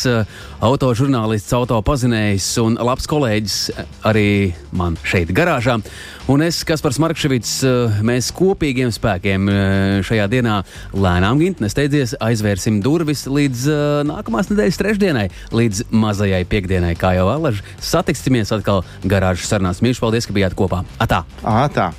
autožurnālists, 0.65 1.53
autopazinējs 1.55 2.47
un 2.63 2.77
labs 2.81 3.07
kolēģis 3.09 3.57
arī 4.09 4.53
man 4.75 4.97
šeit 5.07 5.33
garāžā. 5.35 5.79
Un 6.29 6.43
es, 6.45 6.61
Kaspars 6.67 6.99
Markevits, 7.01 7.55
uh, 7.65 8.01
mēs 8.05 8.29
kopīgiem 8.35 8.91
spēkiem 8.93 9.49
šajā 10.05 10.27
dienā 10.31 10.59
lēnām 10.93 11.41
gint, 11.41 11.63
nesteidzies, 11.63 12.15
aizvērsim 12.23 12.81
durvis 12.85 13.25
līdz 13.29 13.65
nākamās 14.09 14.51
nedēļas 14.51 14.79
trešdienai, 14.81 15.25
līdz 15.55 15.87
mazajai 15.89 16.43
piekdienai, 16.49 16.93
kā 16.99 17.15
jau 17.17 17.29
Alaži. 17.31 17.65
Satiksimies 17.83 18.53
atkal 18.55 18.83
garāžas 19.03 19.49
sarunās. 19.49 19.81
Mīļš, 19.85 20.03
paldies, 20.03 20.29
ka 20.29 20.37
bijāt 20.37 20.57
kopā. 20.59 20.83
Atā! 21.01 21.23
Atā. 21.43 21.91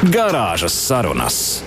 Garāžas 0.00 0.72
sarunas. 0.72 1.60